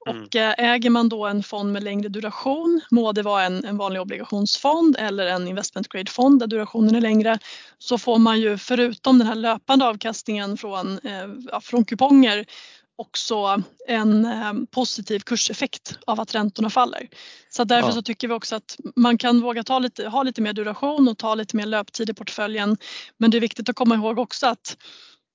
Och 0.09 0.37
eh, 0.37 0.55
äger 0.59 0.91
man 0.91 1.09
då 1.09 1.27
en 1.27 1.43
fond 1.43 1.73
med 1.73 1.83
längre 1.83 2.09
duration, 2.09 2.81
må 2.91 3.13
det 3.13 3.23
vara 3.23 3.45
en, 3.45 3.65
en 3.65 3.77
vanlig 3.77 4.01
obligationsfond 4.01 4.97
eller 4.99 5.27
en 5.27 5.49
investment 5.49 5.89
grade 5.89 6.11
fond 6.11 6.41
där 6.41 6.47
durationen 6.47 6.95
är 6.95 7.01
längre, 7.01 7.39
så 7.79 7.99
får 7.99 8.19
man 8.19 8.41
ju 8.41 8.59
förutom 8.59 9.19
den 9.19 9.27
här 9.27 9.35
löpande 9.35 9.87
avkastningen 9.87 10.57
från, 10.57 10.99
eh, 10.99 11.61
från 11.61 11.85
kuponger 11.85 12.47
också 13.01 13.63
en 13.89 14.25
eh, 14.25 14.53
positiv 14.71 15.21
kurseffekt 15.21 15.99
av 16.07 16.21
att 16.21 16.35
räntorna 16.35 16.71
faller. 16.71 17.09
Så 17.51 17.65
därför 17.65 17.89
ja. 17.89 17.95
så 17.95 18.03
tycker 18.03 18.29
vi 18.29 18.35
också 18.35 18.57
att 18.57 18.77
man 18.97 19.19
kan 19.19 19.41
våga 19.41 19.63
ta 19.63 19.79
lite, 19.79 20.09
ha 20.09 20.23
lite 20.23 20.43
mer 20.43 20.53
duration 20.53 21.09
och 21.09 21.19
ta 21.19 21.35
lite 21.35 21.57
mer 21.57 21.67
löptid 21.67 22.11
i 22.11 22.15
portföljen. 22.15 22.77
Men 23.19 23.31
det 23.31 23.39
är 23.39 23.41
viktigt 23.41 23.69
att 23.69 23.77
komma 23.77 23.95
ihåg 23.95 24.19
också 24.19 24.47
att 24.47 24.77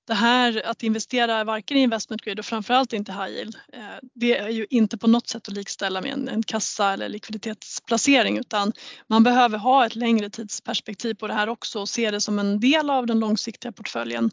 det 0.06 0.14
här 0.14 0.62
att 0.66 0.82
investera 0.82 1.44
varken 1.44 1.76
i 1.76 1.80
investment 1.80 2.22
grade 2.22 2.40
och 2.40 2.46
framförallt 2.46 2.92
inte 2.92 3.12
high 3.12 3.28
yield, 3.28 3.56
eh, 3.72 3.80
det 4.14 4.38
är 4.38 4.48
ju 4.48 4.66
inte 4.70 4.98
på 4.98 5.06
något 5.06 5.28
sätt 5.28 5.48
att 5.48 5.54
likställa 5.54 6.00
med 6.00 6.12
en, 6.12 6.28
en 6.28 6.42
kassa 6.42 6.92
eller 6.92 7.08
likviditetsplacering 7.08 8.38
utan 8.38 8.72
man 9.06 9.22
behöver 9.22 9.58
ha 9.58 9.86
ett 9.86 9.96
längre 9.96 10.30
tidsperspektiv 10.30 11.14
på 11.14 11.26
det 11.26 11.34
här 11.34 11.48
också 11.48 11.80
och 11.80 11.88
se 11.88 12.10
det 12.10 12.20
som 12.20 12.38
en 12.38 12.60
del 12.60 12.90
av 12.90 13.06
den 13.06 13.18
långsiktiga 13.18 13.72
portföljen 13.72 14.30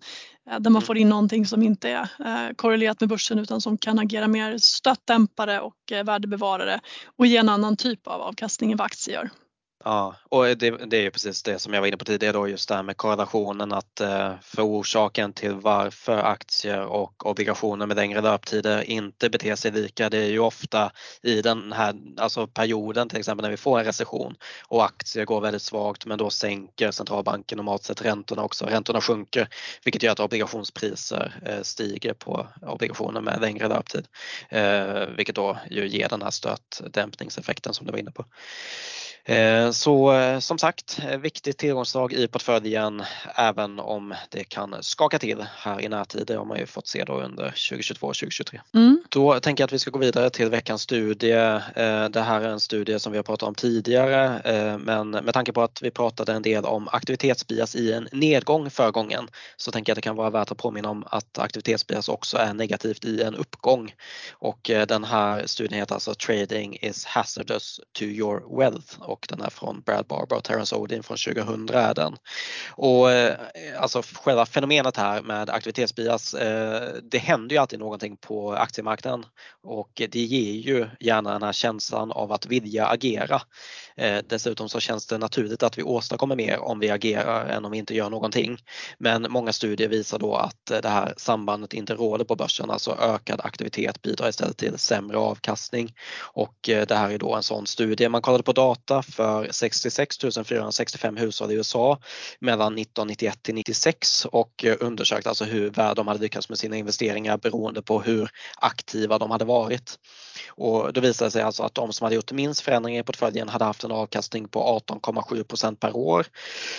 eh, 0.49 0.59
där 0.59 0.69
man 0.69 0.71
mm. 0.71 0.81
får 0.81 0.97
in 0.97 1.09
någonting 1.09 1.45
som 1.45 1.63
inte 1.63 1.89
är 1.89 2.09
eh, 2.25 2.53
korrelerat 2.55 2.99
med 2.99 3.09
börsen 3.09 3.39
utan 3.39 3.61
som 3.61 3.77
kan 3.77 3.99
agera 3.99 4.27
mer 4.27 4.57
stötdämpare 4.57 5.59
och 5.59 5.75
värdebevarare 6.05 6.79
och 7.17 7.25
ge 7.25 7.37
en 7.37 7.49
annan 7.49 7.77
typ 7.77 8.07
av 8.07 8.21
avkastning 8.21 8.71
än 8.71 8.77
vad 8.77 8.85
aktier 8.85 9.15
gör. 9.15 9.29
Ja, 9.85 10.15
och 10.29 10.45
det, 10.45 10.69
det 10.69 10.97
är 10.97 11.01
ju 11.01 11.11
precis 11.11 11.43
det 11.43 11.59
som 11.59 11.73
jag 11.73 11.81
var 11.81 11.87
inne 11.87 11.97
på 11.97 12.05
tidigare 12.05 12.33
då, 12.33 12.47
just 12.47 12.69
det 12.69 12.75
här 12.75 12.83
med 12.83 12.97
korrelationen 12.97 13.73
att 13.73 14.01
eh, 14.01 14.33
för 14.41 14.61
orsaken 14.61 15.33
till 15.33 15.53
varför 15.53 16.17
aktier 16.17 16.81
och 16.81 17.25
obligationer 17.25 17.85
med 17.85 17.97
längre 17.97 18.21
löptider 18.21 18.81
inte 18.81 19.29
beter 19.29 19.55
sig 19.55 19.71
lika, 19.71 20.09
det 20.09 20.17
är 20.17 20.29
ju 20.29 20.39
ofta 20.39 20.91
i 21.21 21.41
den 21.41 21.71
här 21.73 21.95
alltså 22.17 22.47
perioden 22.47 23.09
till 23.09 23.19
exempel 23.19 23.43
när 23.43 23.49
vi 23.49 23.57
får 23.57 23.79
en 23.79 23.85
recession 23.85 24.35
och 24.67 24.85
aktier 24.85 25.25
går 25.25 25.41
väldigt 25.41 25.61
svagt 25.61 26.05
men 26.05 26.17
då 26.17 26.29
sänker 26.29 26.91
centralbanken 26.91 27.57
normalt 27.57 27.83
sett 27.83 28.01
räntorna 28.01 28.43
också. 28.43 28.65
Räntorna 28.65 29.01
sjunker 29.01 29.47
vilket 29.83 30.03
gör 30.03 30.11
att 30.11 30.19
obligationspriser 30.19 31.33
eh, 31.45 31.61
stiger 31.61 32.13
på 32.13 32.47
obligationer 32.61 33.21
med 33.21 33.41
längre 33.41 33.67
löptid. 33.67 34.07
Eh, 34.49 35.07
vilket 35.17 35.35
då 35.35 35.57
ju 35.69 35.87
ger 35.87 36.09
den 36.09 36.21
här 36.21 36.31
stötdämpningseffekten 36.31 37.73
som 37.73 37.85
du 37.85 37.91
var 37.91 37.99
inne 37.99 38.11
på. 38.11 38.25
Eh, 39.25 39.71
så 39.71 40.13
eh, 40.13 40.39
som 40.39 40.57
sagt, 40.57 40.99
eh, 41.09 41.17
viktigt 41.19 41.57
tillgångsslag 41.57 42.13
i 42.13 42.27
portföljen 42.27 43.03
även 43.35 43.79
om 43.79 44.13
det 44.29 44.43
kan 44.43 44.75
skaka 44.81 45.19
till 45.19 45.45
här 45.57 45.81
i 45.81 45.89
närtid. 45.89 46.23
Det 46.27 46.35
har 46.35 46.45
man 46.45 46.57
ju 46.57 46.65
fått 46.65 46.87
se 46.87 47.03
då 47.03 47.13
under 47.21 47.45
2022 47.45 48.07
och 48.07 48.15
2023. 48.15 48.61
Mm. 48.73 49.03
Då 49.09 49.39
tänker 49.39 49.61
jag 49.61 49.67
att 49.67 49.73
vi 49.73 49.79
ska 49.79 49.91
gå 49.91 49.99
vidare 49.99 50.29
till 50.29 50.49
veckans 50.49 50.81
studie. 50.81 51.33
Det 52.09 52.23
här 52.25 52.41
är 52.41 52.49
en 52.49 52.59
studie 52.59 52.99
som 52.99 53.11
vi 53.11 53.17
har 53.17 53.23
pratat 53.23 53.47
om 53.47 53.55
tidigare 53.55 54.41
men 54.77 55.09
med 55.09 55.33
tanke 55.33 55.53
på 55.53 55.61
att 55.61 55.81
vi 55.81 55.91
pratade 55.91 56.33
en 56.33 56.41
del 56.41 56.65
om 56.65 56.87
aktivitetsbias 56.91 57.75
i 57.75 57.93
en 57.93 58.07
nedgång 58.11 58.69
förra 58.69 58.91
gången 58.91 59.27
så 59.57 59.71
tänker 59.71 59.89
jag 59.89 59.93
att 59.93 59.97
det 59.97 60.01
kan 60.01 60.15
vara 60.15 60.29
värt 60.29 60.51
att 60.51 60.57
påminna 60.57 60.89
om 60.89 61.03
att 61.07 61.39
aktivitetsbias 61.39 62.09
också 62.09 62.37
är 62.37 62.53
negativt 62.53 63.05
i 63.05 63.21
en 63.21 63.35
uppgång. 63.35 63.93
Och 64.31 64.59
den 64.87 65.03
här 65.03 65.47
studien 65.47 65.79
heter 65.79 65.93
alltså 65.93 66.13
Trading 66.13 66.77
is 66.81 67.05
hazardous 67.05 67.79
to 67.91 68.03
your 68.03 68.57
wealth 68.57 69.12
och 69.13 69.25
den 69.29 69.41
är 69.41 69.49
från 69.49 69.81
Brad 69.81 70.05
Barber 70.05 70.35
och 70.35 70.43
Terence 70.43 70.75
Odin 70.75 71.03
från 71.03 71.17
2000 71.17 71.69
är 71.69 71.93
den. 71.93 72.15
Och 72.71 73.11
eh, 73.11 73.37
alltså 73.79 74.01
själva 74.13 74.45
fenomenet 74.45 74.97
här 74.97 75.21
med 75.21 75.49
aktivitetsbias, 75.49 76.33
eh, 76.33 76.93
det 77.03 77.17
händer 77.17 77.55
ju 77.55 77.61
alltid 77.61 77.79
någonting 77.79 78.17
på 78.17 78.53
aktiemarknaden 78.53 79.25
och 79.63 79.91
det 79.95 80.19
ger 80.19 80.53
ju 80.53 80.87
gärna 80.99 81.33
den 81.33 81.43
här 81.43 81.53
känslan 81.53 82.11
av 82.11 82.31
att 82.31 82.45
vilja 82.45 82.87
agera. 82.87 83.41
Eh, 83.97 84.19
dessutom 84.29 84.69
så 84.69 84.79
känns 84.79 85.07
det 85.07 85.17
naturligt 85.17 85.63
att 85.63 85.77
vi 85.77 85.83
åstadkommer 85.83 86.35
mer 86.35 86.59
om 86.59 86.79
vi 86.79 86.89
agerar 86.89 87.45
än 87.45 87.65
om 87.65 87.71
vi 87.71 87.77
inte 87.77 87.95
gör 87.95 88.09
någonting. 88.09 88.57
Men 88.97 89.27
många 89.29 89.53
studier 89.53 89.89
visar 89.89 90.19
då 90.19 90.35
att 90.35 90.65
det 90.65 90.89
här 90.89 91.13
sambandet 91.17 91.73
inte 91.73 91.93
råder 91.93 92.25
på 92.25 92.35
börsen, 92.35 92.69
alltså 92.69 92.97
ökad 93.01 93.41
aktivitet 93.43 94.01
bidrar 94.01 94.29
istället 94.29 94.57
till 94.57 94.77
sämre 94.77 95.17
avkastning. 95.17 95.93
Och 96.19 96.55
det 96.63 96.91
här 96.91 97.09
är 97.09 97.17
då 97.17 97.35
en 97.35 97.43
sån 97.43 97.67
studie. 97.67 98.09
Man 98.09 98.21
kollade 98.21 98.43
på 98.43 98.53
data 98.53 99.02
för 99.03 99.47
66 99.51 100.17
465 100.45 101.17
hushåll 101.17 101.51
i 101.51 101.53
USA 101.53 101.99
mellan 102.39 102.73
1991 102.73 103.43
till 103.43 103.55
96 103.55 104.25
och 104.25 104.65
eh, 104.65 104.75
undersökte 104.79 105.29
alltså 105.29 105.45
hur 105.45 105.69
väl 105.69 105.95
de 105.95 106.07
hade 106.07 106.19
lyckats 106.19 106.49
med 106.49 106.59
sina 106.59 106.77
investeringar 106.77 107.37
beroende 107.37 107.81
på 107.81 108.01
hur 108.01 108.29
aktiva 108.57 109.17
de 109.17 109.31
hade 109.31 109.45
varit. 109.45 109.99
Och 110.49 110.93
då 110.93 111.01
visade 111.01 111.27
det 111.27 111.31
sig 111.31 111.41
alltså 111.41 111.63
att 111.63 111.75
de 111.75 111.93
som 111.93 112.05
hade 112.05 112.15
gjort 112.15 112.31
minst 112.31 112.61
förändringar 112.61 112.99
i 112.99 113.03
portföljen 113.03 113.49
hade 113.49 113.65
haft 113.65 113.83
en 113.83 113.91
avkastning 113.91 114.47
på 114.47 114.81
18,7% 114.89 115.75
per 115.75 115.95
år. 115.95 116.25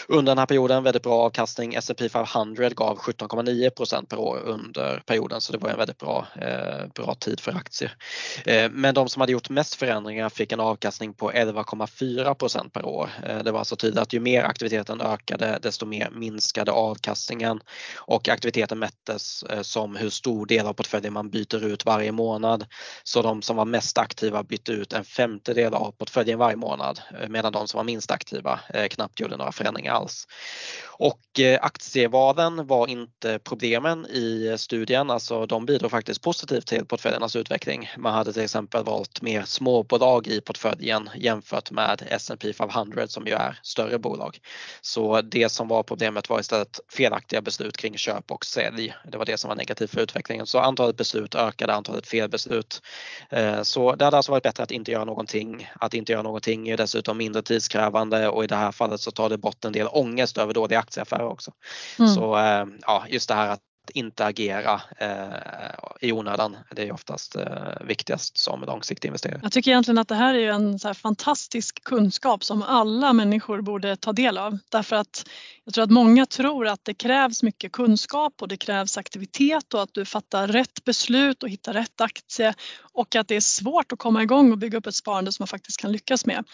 Under 0.08 0.30
den 0.30 0.38
här 0.38 0.46
perioden 0.46 0.82
väldigt 0.82 1.02
bra 1.02 1.14
avkastning. 1.14 1.74
S&P 1.74 2.08
500 2.08 2.68
gav 2.68 2.98
17,9% 2.98 4.06
per 4.06 4.18
år 4.18 4.40
under 4.44 5.02
perioden 5.06 5.40
så 5.40 5.52
det 5.52 5.58
var 5.58 5.70
en 5.70 5.76
väldigt 5.76 5.98
bra, 5.98 6.26
eh, 6.37 6.87
bra 6.94 7.14
tid 7.14 7.40
för 7.40 7.52
aktier. 7.52 7.96
Eh, 8.46 8.70
men 8.70 8.94
de 8.94 9.08
som 9.08 9.20
hade 9.20 9.32
gjort 9.32 9.48
mest 9.48 9.74
förändringar 9.74 10.28
fick 10.28 10.52
en 10.52 10.60
avkastning 10.60 11.14
på 11.14 11.32
11,4 11.32 12.13
4 12.14 12.35
per 12.72 12.85
år. 12.85 13.11
Eh, 13.27 13.38
det 13.38 13.53
var 13.53 13.59
alltså 13.59 13.77
tydligt 13.77 14.00
att 14.00 14.12
ju 14.12 14.20
mer 14.20 14.44
aktiviteten 14.44 15.00
ökade 15.00 15.59
desto 15.62 15.87
mer 15.87 16.11
minskade 16.11 16.72
avkastningen 16.72 17.61
och 17.96 18.29
aktiviteten 18.29 18.79
mättes 18.79 19.42
eh, 19.42 19.62
som 19.62 19.96
hur 19.96 20.11
stor 20.11 20.46
del 20.46 20.66
av 20.66 20.72
portföljen 20.72 21.12
man 21.12 21.31
byter 21.31 21.64
ut 21.64 21.85
varje 21.85 22.12
månad. 22.12 22.66
Så 23.05 23.22
de 23.22 23.42
som 23.42 23.57
var 23.57 23.64
mest 23.64 23.98
aktiva 23.98 24.42
bytte 24.42 24.72
ut 24.72 24.92
en 24.92 25.05
femtedel 25.05 25.74
av 25.74 25.92
portföljen 25.92 26.38
varje 26.38 26.57
månad 26.57 27.00
eh, 27.20 27.29
medan 27.29 27.53
de 27.53 27.68
som 27.68 27.79
var 27.79 27.85
minst 27.85 28.11
aktiva 28.11 28.61
knappt 28.90 29.20
gjorde 29.20 29.37
några 29.37 29.53
förändringar 29.53 29.92
alls. 29.92 30.27
Och 30.96 31.20
aktievalen 31.61 32.66
var 32.66 32.87
inte 32.87 33.38
problemen 33.38 34.07
i 34.07 34.57
studien, 34.59 35.11
alltså 35.11 35.46
de 35.46 35.66
bidrog 35.66 35.90
faktiskt 35.90 36.22
positivt 36.22 36.66
till 36.66 36.87
portföljernas 36.87 37.37
utveckling. 37.37 37.90
Man 37.98 38.14
hade 38.14 38.33
till 38.33 38.42
exempel 38.42 38.85
valt 38.85 39.22
mer 39.22 39.42
småbolag 39.42 40.27
i 40.27 40.40
portföljen 40.40 41.11
jämfört 41.16 41.70
med 41.70 42.03
S&P 42.08 42.52
500 42.52 43.08
som 43.08 43.26
ju 43.26 43.32
är 43.32 43.58
större 43.62 43.98
bolag. 43.98 44.38
Så 44.80 45.20
det 45.20 45.48
som 45.48 45.68
var 45.68 45.82
problemet 45.82 46.28
var 46.28 46.40
istället 46.40 46.80
felaktiga 46.88 47.42
beslut 47.42 47.76
kring 47.76 47.96
köp 47.96 48.30
och 48.30 48.44
sälj. 48.44 48.94
Det 49.08 49.18
var 49.18 49.24
det 49.24 49.36
som 49.36 49.48
var 49.48 49.56
negativt 49.56 49.90
för 49.90 50.00
utvecklingen. 50.00 50.46
Så 50.46 50.58
antalet 50.58 50.96
beslut 50.96 51.34
ökade, 51.34 51.74
antalet 51.74 52.06
felbeslut. 52.06 52.82
Eh, 53.30 53.62
så 53.62 53.94
det 53.94 54.04
hade 54.04 54.16
alltså 54.16 54.32
varit 54.32 54.42
bättre 54.42 54.62
att 54.62 54.70
inte 54.70 54.90
göra 54.90 55.04
någonting. 55.04 55.70
Att 55.80 55.94
inte 55.94 56.12
göra 56.12 56.22
någonting 56.22 56.68
är 56.68 56.76
dessutom 56.76 57.18
mindre 57.18 57.42
tidskrävande 57.42 58.28
och 58.28 58.44
i 58.44 58.46
det 58.46 58.56
här 58.56 58.72
fallet 58.72 59.00
så 59.00 59.10
tar 59.10 59.28
det 59.28 59.38
bort 59.38 59.64
en 59.64 59.72
del 59.72 59.88
ångest 59.90 60.38
över 60.38 60.54
dåliga 60.54 60.78
aktieaffärer 60.78 61.26
också. 61.26 61.52
Mm. 61.98 62.10
Så 62.10 62.38
eh, 62.38 62.66
ja, 62.82 63.04
just 63.08 63.28
det 63.28 63.34
här 63.34 63.48
att 63.48 63.60
inte 63.90 64.26
agera 64.26 64.80
eh, 64.98 66.08
i 66.08 66.12
onödan. 66.12 66.56
Det 66.70 66.88
är 66.88 66.92
oftast 66.92 67.36
eh, 67.36 67.44
viktigast 67.84 68.38
som 68.38 68.60
långsiktig 68.60 69.08
investerare. 69.08 69.40
Jag 69.42 69.52
tycker 69.52 69.70
egentligen 69.70 69.98
att 69.98 70.08
det 70.08 70.14
här 70.14 70.34
är 70.34 70.52
en 70.52 70.78
så 70.78 70.94
fantastisk 70.94 71.84
kunskap 71.84 72.44
som 72.44 72.62
alla 72.62 73.12
människor 73.12 73.60
borde 73.60 73.96
ta 73.96 74.12
del 74.12 74.38
av. 74.38 74.58
Därför 74.68 74.96
att 74.96 75.28
jag 75.64 75.74
tror 75.74 75.84
att 75.84 75.90
många 75.90 76.26
tror 76.26 76.66
att 76.66 76.80
det 76.82 76.94
krävs 76.94 77.42
mycket 77.42 77.72
kunskap 77.72 78.42
och 78.42 78.48
det 78.48 78.56
krävs 78.56 78.98
aktivitet 78.98 79.74
och 79.74 79.82
att 79.82 79.90
du 79.94 80.04
fattar 80.04 80.48
rätt 80.48 80.84
beslut 80.84 81.42
och 81.42 81.48
hittar 81.48 81.72
rätt 81.72 82.00
aktie 82.00 82.54
och 82.92 83.16
att 83.16 83.28
det 83.28 83.36
är 83.36 83.40
svårt 83.40 83.92
att 83.92 83.98
komma 83.98 84.22
igång 84.22 84.52
och 84.52 84.58
bygga 84.58 84.78
upp 84.78 84.86
ett 84.86 84.94
sparande 84.94 85.32
som 85.32 85.42
man 85.42 85.48
faktiskt 85.48 85.80
kan 85.80 85.92
lyckas 85.92 86.26
med. 86.26 86.44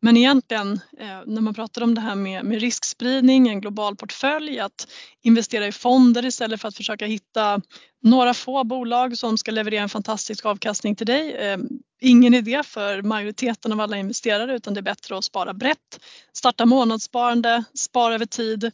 Men 0.00 0.16
egentligen 0.16 0.80
eh, 0.98 1.20
när 1.26 1.40
man 1.40 1.54
pratar 1.54 1.82
om 1.82 1.94
det 1.94 2.00
här 2.00 2.14
med, 2.14 2.44
med 2.44 2.60
riskspridning, 2.60 3.48
en 3.48 3.60
global 3.60 3.96
portfölj, 3.96 4.60
att 4.60 4.88
investera 5.22 5.66
i 5.66 5.72
fonder 5.72 6.24
istället 6.24 6.60
för 6.60 6.68
att 6.68 6.76
försöka 6.76 7.06
hitta 7.06 7.60
några 8.02 8.34
få 8.34 8.64
bolag 8.64 9.18
som 9.18 9.38
ska 9.38 9.50
leverera 9.50 9.82
en 9.82 9.88
fantastisk 9.88 10.46
avkastning 10.46 10.96
till 10.96 11.06
dig. 11.06 11.32
Eh, 11.32 11.58
ingen 12.00 12.34
idé 12.34 12.62
för 12.62 13.02
majoriteten 13.02 13.72
av 13.72 13.80
alla 13.80 13.96
investerare 13.96 14.56
utan 14.56 14.74
det 14.74 14.80
är 14.80 14.82
bättre 14.82 15.18
att 15.18 15.24
spara 15.24 15.54
brett, 15.54 16.00
starta 16.32 16.66
månadssparande, 16.66 17.64
spara 17.74 18.14
över 18.14 18.26
tid 18.26 18.70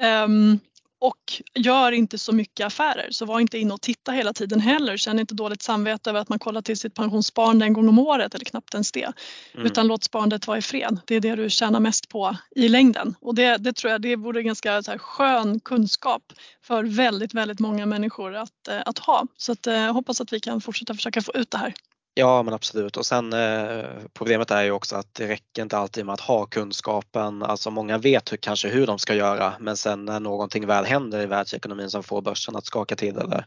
ehm, 0.00 0.58
och 1.06 1.42
gör 1.54 1.92
inte 1.92 2.18
så 2.18 2.32
mycket 2.32 2.66
affärer. 2.66 3.08
Så 3.10 3.24
var 3.24 3.40
inte 3.40 3.58
inne 3.58 3.74
och 3.74 3.80
titta 3.80 4.12
hela 4.12 4.32
tiden 4.32 4.60
heller. 4.60 4.96
Känn 4.96 5.18
inte 5.18 5.34
dåligt 5.34 5.62
samvete 5.62 6.10
över 6.10 6.20
att 6.20 6.28
man 6.28 6.38
kollar 6.38 6.62
till 6.62 6.76
sitt 6.76 6.94
pensionssparande 6.94 7.64
en 7.64 7.72
gång 7.72 7.88
om 7.88 7.98
året 7.98 8.34
eller 8.34 8.44
knappt 8.44 8.74
ens 8.74 8.92
det. 8.92 9.12
Mm. 9.54 9.66
Utan 9.66 9.86
låt 9.86 10.04
sparandet 10.04 10.46
vara 10.46 10.58
i 10.58 10.62
fred. 10.62 10.98
Det 11.06 11.14
är 11.14 11.20
det 11.20 11.34
du 11.34 11.50
tjänar 11.50 11.80
mest 11.80 12.08
på 12.08 12.36
i 12.56 12.68
längden. 12.68 13.14
Och 13.20 13.34
det, 13.34 13.56
det 13.56 13.72
tror 13.72 13.92
jag 13.92 14.02
det 14.02 14.16
vore 14.16 14.42
ganska 14.42 14.82
så 14.82 14.90
här, 14.90 14.98
skön 14.98 15.60
kunskap 15.60 16.32
för 16.62 16.84
väldigt, 16.84 17.34
väldigt 17.34 17.60
många 17.60 17.86
människor 17.86 18.34
att, 18.34 18.68
eh, 18.68 18.80
att 18.86 18.98
ha. 18.98 19.26
Så 19.36 19.52
att, 19.52 19.66
jag 19.66 19.84
eh, 19.84 19.92
hoppas 19.92 20.20
att 20.20 20.32
vi 20.32 20.40
kan 20.40 20.60
fortsätta 20.60 20.94
försöka 20.94 21.22
få 21.22 21.32
ut 21.34 21.50
det 21.50 21.58
här. 21.58 21.74
Ja 22.18 22.42
men 22.42 22.54
absolut 22.54 22.96
och 22.96 23.06
sen 23.06 23.32
eh, 23.32 23.84
problemet 24.14 24.50
är 24.50 24.62
ju 24.62 24.70
också 24.70 24.96
att 24.96 25.14
det 25.14 25.28
räcker 25.28 25.62
inte 25.62 25.78
alltid 25.78 26.06
med 26.06 26.12
att 26.12 26.20
ha 26.20 26.46
kunskapen. 26.46 27.42
Alltså 27.42 27.70
många 27.70 27.98
vet 27.98 28.32
hur, 28.32 28.36
kanske 28.36 28.68
hur 28.68 28.86
de 28.86 28.98
ska 28.98 29.14
göra 29.14 29.54
men 29.60 29.76
sen 29.76 30.04
när 30.04 30.20
någonting 30.20 30.66
väl 30.66 30.84
händer 30.84 31.20
i 31.22 31.26
världsekonomin 31.26 31.90
som 31.90 32.02
får 32.02 32.22
börsen 32.22 32.56
att 32.56 32.66
skaka 32.66 32.96
till 32.96 33.16
eller 33.16 33.46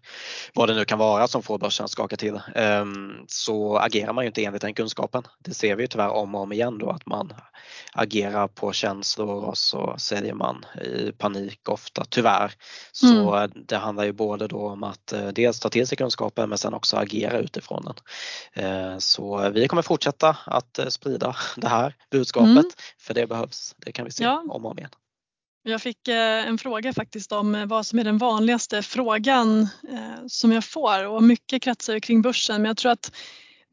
vad 0.53 0.69
det 0.69 0.75
nu 0.75 0.85
kan 0.85 0.99
vara 0.99 1.27
som 1.27 1.43
får 1.43 1.57
börsen 1.57 1.83
att 1.83 1.91
skaka 1.91 2.17
till 2.17 2.35
eh, 2.55 2.85
så 3.27 3.77
agerar 3.77 4.13
man 4.13 4.23
ju 4.23 4.27
inte 4.27 4.45
enligt 4.45 4.61
den 4.61 4.73
kunskapen. 4.73 5.23
Det 5.39 5.53
ser 5.53 5.75
vi 5.75 5.83
ju 5.83 5.87
tyvärr 5.87 6.09
om 6.09 6.35
och 6.35 6.41
om 6.41 6.51
igen 6.51 6.77
då 6.77 6.89
att 6.89 7.05
man 7.05 7.33
agerar 7.93 8.47
på 8.47 8.73
känslor 8.73 9.43
och 9.43 9.57
så 9.57 9.95
säljer 9.97 10.33
man 10.33 10.65
i 10.81 11.11
panik 11.11 11.69
ofta 11.69 12.05
tyvärr. 12.09 12.53
Så 12.91 13.35
mm. 13.35 13.51
det 13.67 13.77
handlar 13.77 14.03
ju 14.03 14.11
både 14.11 14.47
då 14.47 14.67
om 14.69 14.83
att 14.83 15.13
eh, 15.13 15.27
dels 15.27 15.59
ta 15.59 15.69
till 15.69 15.87
sig 15.87 15.97
kunskapen 15.97 16.49
men 16.49 16.57
sen 16.57 16.73
också 16.73 16.97
agera 16.97 17.37
utifrån 17.37 17.85
den. 17.85 17.95
Eh, 18.59 18.97
så 18.97 19.49
vi 19.49 19.67
kommer 19.67 19.81
fortsätta 19.81 20.37
att 20.45 20.79
eh, 20.79 20.87
sprida 20.87 21.35
det 21.55 21.67
här 21.67 21.95
budskapet 22.11 22.49
mm. 22.49 22.71
för 22.97 23.13
det 23.13 23.27
behövs. 23.27 23.75
Det 23.77 23.91
kan 23.91 24.05
vi 24.05 24.11
se 24.11 24.23
ja. 24.23 24.45
om 24.49 24.65
och 24.65 24.71
om 24.71 24.77
igen. 24.77 24.89
Jag 25.63 25.81
fick 25.81 26.07
eh, 26.07 26.47
en 26.47 26.57
fråga 26.57 26.93
faktiskt 26.93 27.31
om 27.31 27.67
vad 27.67 27.85
som 27.85 27.99
är 27.99 28.03
den 28.03 28.17
vanligaste 28.17 28.81
frågan 28.81 29.67
som 30.27 30.51
jag 30.51 30.65
får 30.65 31.05
och 31.05 31.23
mycket 31.23 31.61
kretsar 31.61 31.99
kring 31.99 32.21
börsen 32.21 32.61
men 32.61 32.69
jag 32.69 32.77
tror 32.77 32.91
att 32.91 33.11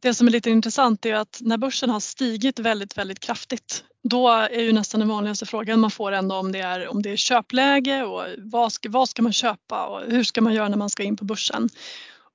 det 0.01 0.15
som 0.15 0.27
är 0.27 0.31
lite 0.31 0.51
intressant 0.51 1.07
är 1.07 1.15
att 1.15 1.39
när 1.41 1.57
börsen 1.57 1.91
har 1.91 2.01
stigit 2.01 2.59
väldigt, 2.59 2.99
väldigt 2.99 3.21
kraftigt 3.21 3.85
då 4.03 4.29
är 4.29 4.61
ju 4.61 4.73
nästan 4.73 5.01
den 5.01 5.09
vanligaste 5.09 5.47
frågan 5.47 5.81
man 5.81 5.91
får 5.91 6.13
ändå 6.13 6.37
om 6.37 6.53
det 6.53 6.61
är, 6.61 6.89
om 6.89 7.03
det 7.03 7.11
är 7.11 7.17
köpläge 7.17 8.03
och 8.03 8.25
vad 8.39 8.73
ska, 8.73 8.89
vad 8.91 9.09
ska 9.09 9.23
man 9.23 9.33
köpa 9.33 9.87
och 9.87 10.11
hur 10.11 10.25
ska 10.25 10.41
man 10.41 10.55
göra 10.55 10.69
när 10.69 10.77
man 10.77 10.91
ska 10.91 11.03
in 11.03 11.17
på 11.17 11.25
börsen. 11.25 11.69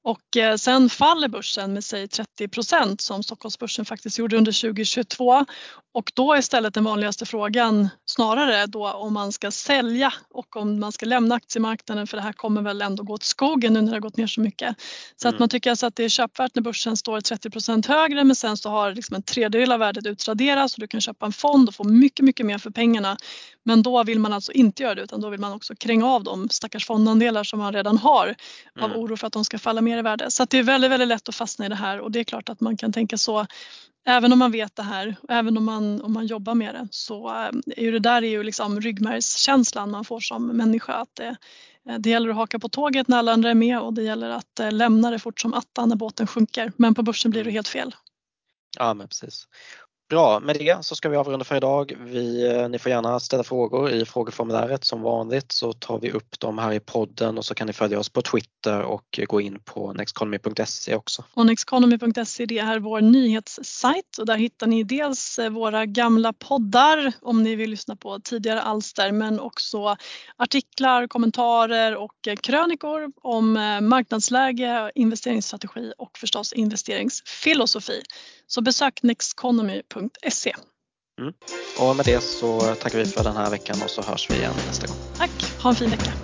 Och 0.03 0.37
eh, 0.37 0.55
sen 0.55 0.89
faller 0.89 1.27
börsen 1.27 1.73
med 1.73 1.83
säg 1.83 2.07
30 2.07 2.47
procent 2.47 3.01
som 3.01 3.23
Stockholmsbörsen 3.23 3.85
faktiskt 3.85 4.17
gjorde 4.19 4.37
under 4.37 4.61
2022 4.61 5.45
och 5.93 6.11
då 6.15 6.33
är 6.33 6.39
istället 6.39 6.73
den 6.73 6.83
vanligaste 6.83 7.25
frågan 7.25 7.89
snarare 8.05 8.65
då 8.65 8.91
om 8.91 9.13
man 9.13 9.31
ska 9.31 9.51
sälja 9.51 10.13
och 10.29 10.55
om 10.55 10.79
man 10.79 10.91
ska 10.91 11.05
lämna 11.05 11.35
aktiemarknaden 11.35 12.07
för 12.07 12.17
det 12.17 12.23
här 12.23 12.33
kommer 12.33 12.61
väl 12.61 12.81
ändå 12.81 13.03
gå 13.03 13.13
åt 13.13 13.23
skogen 13.23 13.73
nu 13.73 13.81
när 13.81 13.87
det 13.87 13.95
har 13.95 14.01
gått 14.01 14.17
ner 14.17 14.27
så 14.27 14.41
mycket. 14.41 14.75
Så 15.15 15.27
mm. 15.27 15.35
att 15.35 15.39
man 15.39 15.49
tycker 15.49 15.69
alltså 15.69 15.85
att 15.85 15.95
det 15.95 16.03
är 16.03 16.09
köpvärt 16.09 16.55
när 16.55 16.61
börsen 16.61 16.97
står 16.97 17.21
30 17.21 17.49
procent 17.49 17.85
högre 17.85 18.23
men 18.23 18.35
sen 18.35 18.57
så 18.57 18.69
har 18.69 18.95
liksom 18.95 19.15
en 19.15 19.23
tredjedel 19.23 19.71
av 19.71 19.79
värdet 19.79 20.05
utraderats 20.05 20.73
och 20.73 20.79
du 20.79 20.87
kan 20.87 21.01
köpa 21.01 21.25
en 21.25 21.31
fond 21.31 21.69
och 21.69 21.75
få 21.75 21.83
mycket, 21.83 22.25
mycket 22.25 22.45
mer 22.45 22.57
för 22.57 22.69
pengarna. 22.69 23.17
Men 23.65 23.83
då 23.83 24.03
vill 24.03 24.19
man 24.19 24.33
alltså 24.33 24.51
inte 24.51 24.83
göra 24.83 24.95
det 24.95 25.01
utan 25.01 25.21
då 25.21 25.29
vill 25.29 25.39
man 25.39 25.53
också 25.53 25.75
kränga 25.75 26.07
av 26.07 26.23
de 26.23 26.49
stackars 26.49 26.85
fondandelar 26.85 27.43
som 27.43 27.59
man 27.59 27.73
redan 27.73 27.97
har 27.97 28.35
av 28.79 28.91
mm. 28.91 28.97
oro 28.99 29.17
för 29.17 29.27
att 29.27 29.33
de 29.33 29.45
ska 29.45 29.59
falla 29.59 29.81
mer 29.81 29.97
i 29.97 30.01
värde. 30.01 30.31
Så 30.31 30.45
det 30.45 30.57
är 30.57 30.63
väldigt, 30.63 30.91
väldigt 30.91 31.07
lätt 31.07 31.29
att 31.29 31.35
fastna 31.35 31.65
i 31.65 31.69
det 31.69 31.75
här 31.75 31.99
och 31.99 32.11
det 32.11 32.19
är 32.19 32.23
klart 32.23 32.49
att 32.49 32.61
man 32.61 32.77
kan 32.77 32.93
tänka 32.93 33.17
så 33.17 33.47
även 34.05 34.33
om 34.33 34.39
man 34.39 34.51
vet 34.51 34.75
det 34.75 34.83
här, 34.83 35.15
även 35.29 35.57
om 35.57 35.65
man, 35.65 36.01
om 36.01 36.13
man 36.13 36.25
jobbar 36.25 36.55
med 36.55 36.75
det 36.75 36.87
så 36.91 37.27
eh, 37.29 37.51
är 37.77 37.81
ju 37.81 37.91
det 37.91 37.99
där 37.99 38.21
är 38.23 38.29
ju 38.29 38.43
liksom 38.43 38.81
ryggmärgskänslan 38.81 39.91
man 39.91 40.05
får 40.05 40.19
som 40.19 40.47
människa 40.47 40.93
att 40.93 41.15
det, 41.15 41.35
eh, 41.89 41.97
det 41.99 42.09
gäller 42.09 42.29
att 42.29 42.35
haka 42.35 42.59
på 42.59 42.69
tåget 42.69 43.07
när 43.07 43.17
alla 43.17 43.33
andra 43.33 43.49
är 43.49 43.55
med 43.55 43.79
och 43.79 43.93
det 43.93 44.03
gäller 44.03 44.29
att 44.29 44.59
eh, 44.59 44.71
lämna 44.71 45.11
det 45.11 45.19
fort 45.19 45.39
som 45.39 45.53
attan 45.53 45.89
när 45.89 45.95
båten 45.95 46.27
sjunker. 46.27 46.71
Men 46.75 46.95
på 46.95 47.03
börsen 47.03 47.31
blir 47.31 47.43
det 47.43 47.51
helt 47.51 47.67
fel. 47.67 47.95
Ja 48.77 48.93
men 48.93 49.07
precis. 49.07 49.47
Bra, 50.11 50.39
med 50.39 50.55
det 50.55 50.85
så 50.85 50.95
ska 50.95 51.09
vi 51.09 51.17
avrunda 51.17 51.45
för 51.45 51.55
idag. 51.55 51.93
Vi, 51.99 52.47
eh, 52.47 52.69
ni 52.69 52.79
får 52.79 52.89
gärna 52.89 53.19
ställa 53.19 53.43
frågor 53.43 53.89
i 53.89 54.05
frågeformuläret 54.05 54.83
som 54.83 55.01
vanligt 55.01 55.51
så 55.51 55.73
tar 55.73 55.99
vi 55.99 56.11
upp 56.11 56.39
dem 56.39 56.57
här 56.57 56.71
i 56.71 56.79
podden 56.79 57.37
och 57.37 57.45
så 57.45 57.55
kan 57.55 57.67
ni 57.67 57.73
följa 57.73 57.99
oss 57.99 58.09
på 58.09 58.21
Twitter 58.21 58.81
och 58.81 59.19
eh, 59.19 59.25
gå 59.25 59.41
in 59.41 59.59
på 59.59 59.93
nextconomy.se 59.93 60.95
också. 60.95 61.23
Och 61.33 61.45
nextconomy.se 61.45 62.45
det 62.45 62.59
är 62.59 62.79
vår 62.79 63.01
nyhetssajt 63.01 64.17
och 64.19 64.25
där 64.25 64.37
hittar 64.37 64.67
ni 64.67 64.83
dels 64.83 65.39
eh, 65.39 65.49
våra 65.49 65.85
gamla 65.85 66.33
poddar 66.33 67.13
om 67.21 67.43
ni 67.43 67.55
vill 67.55 67.69
lyssna 67.69 67.95
på 67.95 68.19
tidigare 68.19 68.61
alster 68.61 69.11
men 69.11 69.39
också 69.39 69.95
artiklar, 70.37 71.07
kommentarer 71.07 71.95
och 71.95 72.27
krönikor 72.41 73.11
om 73.21 73.53
marknadsläge, 73.81 74.91
investeringsstrategi 74.95 75.93
och 75.97 76.17
förstås 76.17 76.53
investeringsfilosofi. 76.53 78.01
Så 78.47 78.61
besök 78.61 79.03
nexteconomy.se. 80.01 80.53
Mm. 81.21 81.33
Och 81.79 81.95
med 81.95 82.05
det 82.05 82.21
så 82.21 82.59
tackar 82.59 82.97
vi 82.97 83.05
för 83.05 83.23
den 83.23 83.35
här 83.35 83.49
veckan 83.49 83.81
och 83.83 83.89
så 83.89 84.01
hörs 84.01 84.29
vi 84.29 84.35
igen 84.35 84.53
nästa 84.67 84.87
gång. 84.87 84.97
Tack, 85.17 85.61
ha 85.63 85.69
en 85.69 85.75
fin 85.75 85.89
vecka. 85.89 86.20